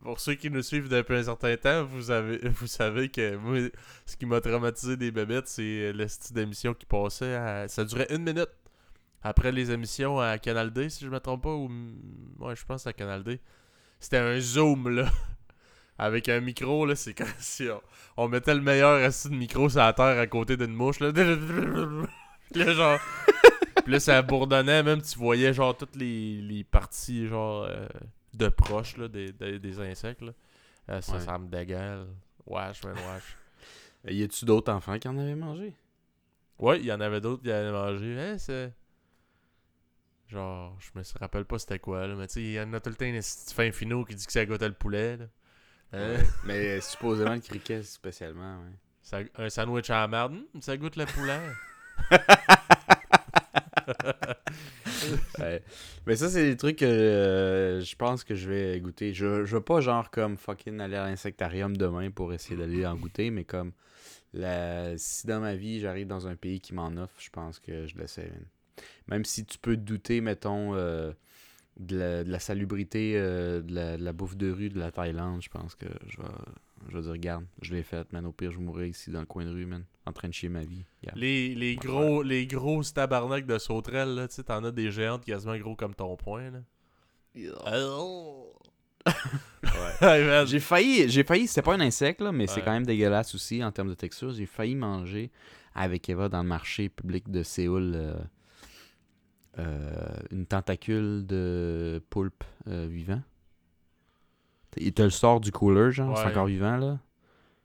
[0.01, 3.69] pour ceux qui nous suivent depuis un certain temps, vous, avez, vous savez que moi,
[4.05, 7.35] ce qui m'a traumatisé des bébêtes, c'est le style d'émission qui passait.
[7.35, 8.49] à- ça durait une minute.
[9.21, 11.69] Après les émissions à Canal D, si je me trompe pas, ou.
[12.39, 13.39] Ouais, je pense à Canal D.
[14.01, 15.09] C'était un zoom, là.
[16.01, 17.81] Avec un micro, là, c'est comme si on,
[18.15, 21.11] on mettait le meilleur assis de micro sur la terre à côté d'une mouche, là.
[22.51, 22.99] Puis là, genre.
[23.83, 27.87] Puis là, ça bourdonnait, même, tu voyais, genre, toutes les, les parties, genre, euh,
[28.33, 30.31] de proche, là, des, des, des insectes, là.
[30.89, 31.19] Euh, ça, Ouais.
[31.19, 32.07] ça me dégueule.
[32.47, 33.37] Wesh, man, wesh.
[34.13, 35.75] Y a-tu d'autres enfants qui en avaient mangé?
[36.57, 38.17] Ouais, il y en avait d'autres qui avaient mangé.
[38.19, 38.73] Hein, c'est.
[40.29, 42.15] Genre, je me rappelle pas c'était quoi, là.
[42.15, 44.25] Mais tu sais, il y en a tout le temps un fin finot qui dit
[44.25, 45.25] que ça goûte le poulet, là.
[45.93, 46.19] Ouais.
[46.43, 48.73] Mais supposément le criquet spécialement, ouais.
[49.01, 51.39] Ça- un sandwich à la merde, ça goûte le poulet.
[55.39, 55.63] Ouais.
[56.05, 59.13] Mais ça, c'est des trucs que euh, je pense que je vais goûter.
[59.13, 62.95] Je, je veux pas, genre, comme fucking aller à l'insectarium demain pour essayer d'aller en
[62.95, 63.71] goûter, mais comme
[64.33, 64.97] la...
[64.97, 67.97] si dans ma vie j'arrive dans un pays qui m'en offre, je pense que je
[67.97, 68.31] l'essaie.
[69.07, 71.11] Même si tu peux douter, mettons, euh,
[71.79, 74.91] de, la, de la salubrité euh, de, la, de la bouffe de rue de la
[74.91, 76.27] Thaïlande, je pense que je vais,
[76.89, 78.25] je vais dire, regarde, je l'ai faite, man.
[78.25, 80.49] Au pire, je mourrai ici dans le coin de rue, man, en train de chier
[80.49, 80.83] ma vie.
[81.15, 85.23] Les, les gros les grosses tabarnak de sauterelles, là, tu sais, t'en as des géantes
[85.25, 86.59] quasiment gros comme ton poing, là.
[90.45, 93.63] J'ai failli, j'ai failli, c'était pas un insecte, là, mais c'est quand même dégueulasse aussi
[93.63, 94.31] en termes de texture.
[94.31, 95.31] J'ai failli manger
[95.73, 98.13] avec Eva dans le marché public de Séoul euh,
[100.31, 103.21] une tentacule de poulpe euh, vivant.
[104.77, 106.99] Il te le sort du cooler, genre, c'est encore vivant, là.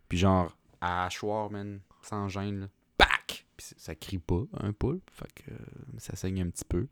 [0.08, 2.66] Puis genre, à hachoir, man, sans gêne, là.
[2.96, 3.46] Pac!
[3.56, 5.56] Puis ça crie pas, un poulpe, fait que euh,
[5.98, 6.86] ça saigne un petit peu.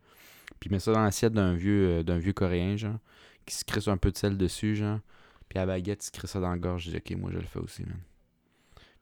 [0.59, 2.99] Puis il met ça dans l'assiette d'un vieux, euh, d'un vieux coréen, genre,
[3.45, 4.99] qui se crisse un peu de sel dessus, genre.
[5.49, 6.85] Puis à la baguette, il se crisse ça dans la gorge.
[6.85, 7.99] Je dis, ok, moi je le fais aussi, man.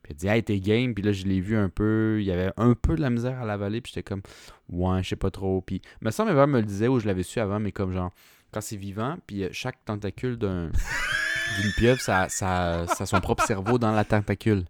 [0.02, 0.94] Puis il dit, hey, t'es game.
[0.94, 2.16] Puis là, je l'ai vu un peu.
[2.20, 3.80] Il y avait un peu de la misère à l'avaler.
[3.80, 4.22] Puis j'étais comme,
[4.68, 5.60] ouais, je sais pas trop.
[5.60, 8.10] Puis, me semble, Eva me le disait, ou je l'avais su avant, mais comme genre,
[8.52, 10.70] quand c'est vivant, puis euh, chaque tentacule d'un
[11.60, 14.64] d'une pieuvre, ça, ça, ça a son propre cerveau dans la tentacule.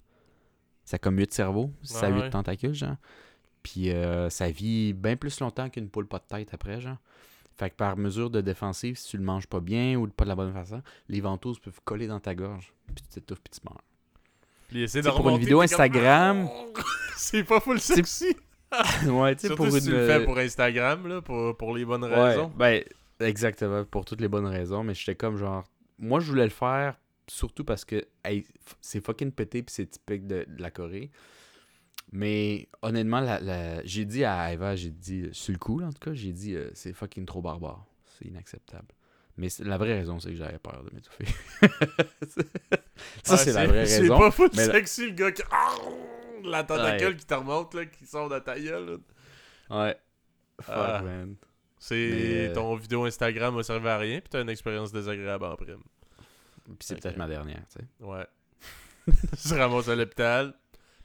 [0.85, 2.31] Ça a comme 8 cerveaux, ça a Ouais, 8 ouais.
[2.31, 2.97] tentacules, genre.
[3.63, 6.97] Puis euh, ça vit bien plus longtemps qu'une poule pas de tête après, genre.
[7.57, 10.29] Fait que par mesure de défensive, si tu le manges pas bien ou pas de
[10.31, 12.73] la bonne façon, les ventouses peuvent coller dans ta gorge.
[12.95, 13.81] Puis tu t'étouffes, puis tu meurs.
[14.73, 16.49] De pour une vidéo comme, Instagram.
[17.17, 18.35] c'est pas full sexy.
[19.07, 19.85] ouais, tu sais, pour si une.
[19.85, 22.51] tu le fais pour Instagram, là, pour, pour les bonnes Ouais, raisons.
[22.57, 22.83] ben,
[23.21, 24.83] exactement, pour toutes les bonnes raisons.
[24.83, 25.65] Mais j'étais comme genre.
[25.99, 26.97] Moi, je voulais le faire
[27.29, 28.45] surtout parce que hey,
[28.81, 31.11] c'est fucking pété puis c'est typique de, de la Corée.
[32.11, 35.93] Mais honnêtement, la, la- j'ai dit à Eva, j'ai dit, sur le coup, là, en
[35.93, 37.85] tout cas, j'ai dit, euh, c'est fucking trop barbare.
[38.19, 38.89] C'est inacceptable.
[39.37, 41.25] Mais c'est- la vraie raison, c'est que j'avais peur de m'étouffer.
[42.29, 44.19] ça, Ah, c'est la vraie C'est raison.
[44.19, 45.43] pas full mais la- sexy, le gars qui.
[46.45, 47.17] La tentacule Ouais.
[47.17, 49.01] qui te remonte, là, qui sort de ta gueule.
[49.71, 49.85] là.
[49.85, 49.97] Ouais.
[50.61, 51.01] Fuck, Ah.
[51.03, 51.37] man.
[51.79, 55.45] C'est Mais, euh, ton vidéo Instagram a servi à rien, puis t'as une expérience désagréable
[55.45, 55.83] en prime.
[56.65, 58.05] Puis c'est peut-être ma dernière, tu sais.
[58.05, 58.27] Ouais.
[59.33, 60.55] tu se ramasses à l'hôpital,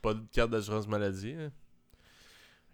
[0.02, 1.34] pas de carte d'assurance maladie.
[1.34, 1.52] Hein.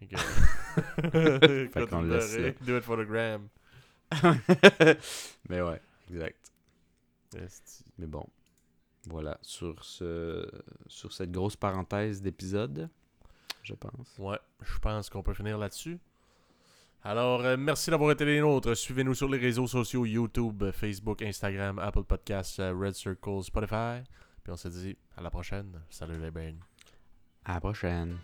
[0.00, 3.48] Fait que- Quand qu'on le laisse Do it for the gram.
[5.48, 6.52] Mais ouais, exact.
[7.36, 7.84] Esti.
[7.98, 8.26] Mais bon,
[9.06, 10.48] voilà, sur, ce,
[10.86, 12.88] sur cette grosse parenthèse d'épisode,
[13.62, 14.16] je pense.
[14.18, 15.98] Ouais, je pense qu'on peut finir là-dessus.
[17.06, 18.74] Alors, euh, merci d'avoir été les nôtres.
[18.74, 24.02] Suivez-nous sur les réseaux sociaux YouTube, Facebook, Instagram, Apple Podcasts, euh, Red Circle, Spotify.
[24.42, 25.82] Puis on se dit à la prochaine.
[25.90, 26.56] Salut les bains.
[27.44, 28.16] À la prochaine.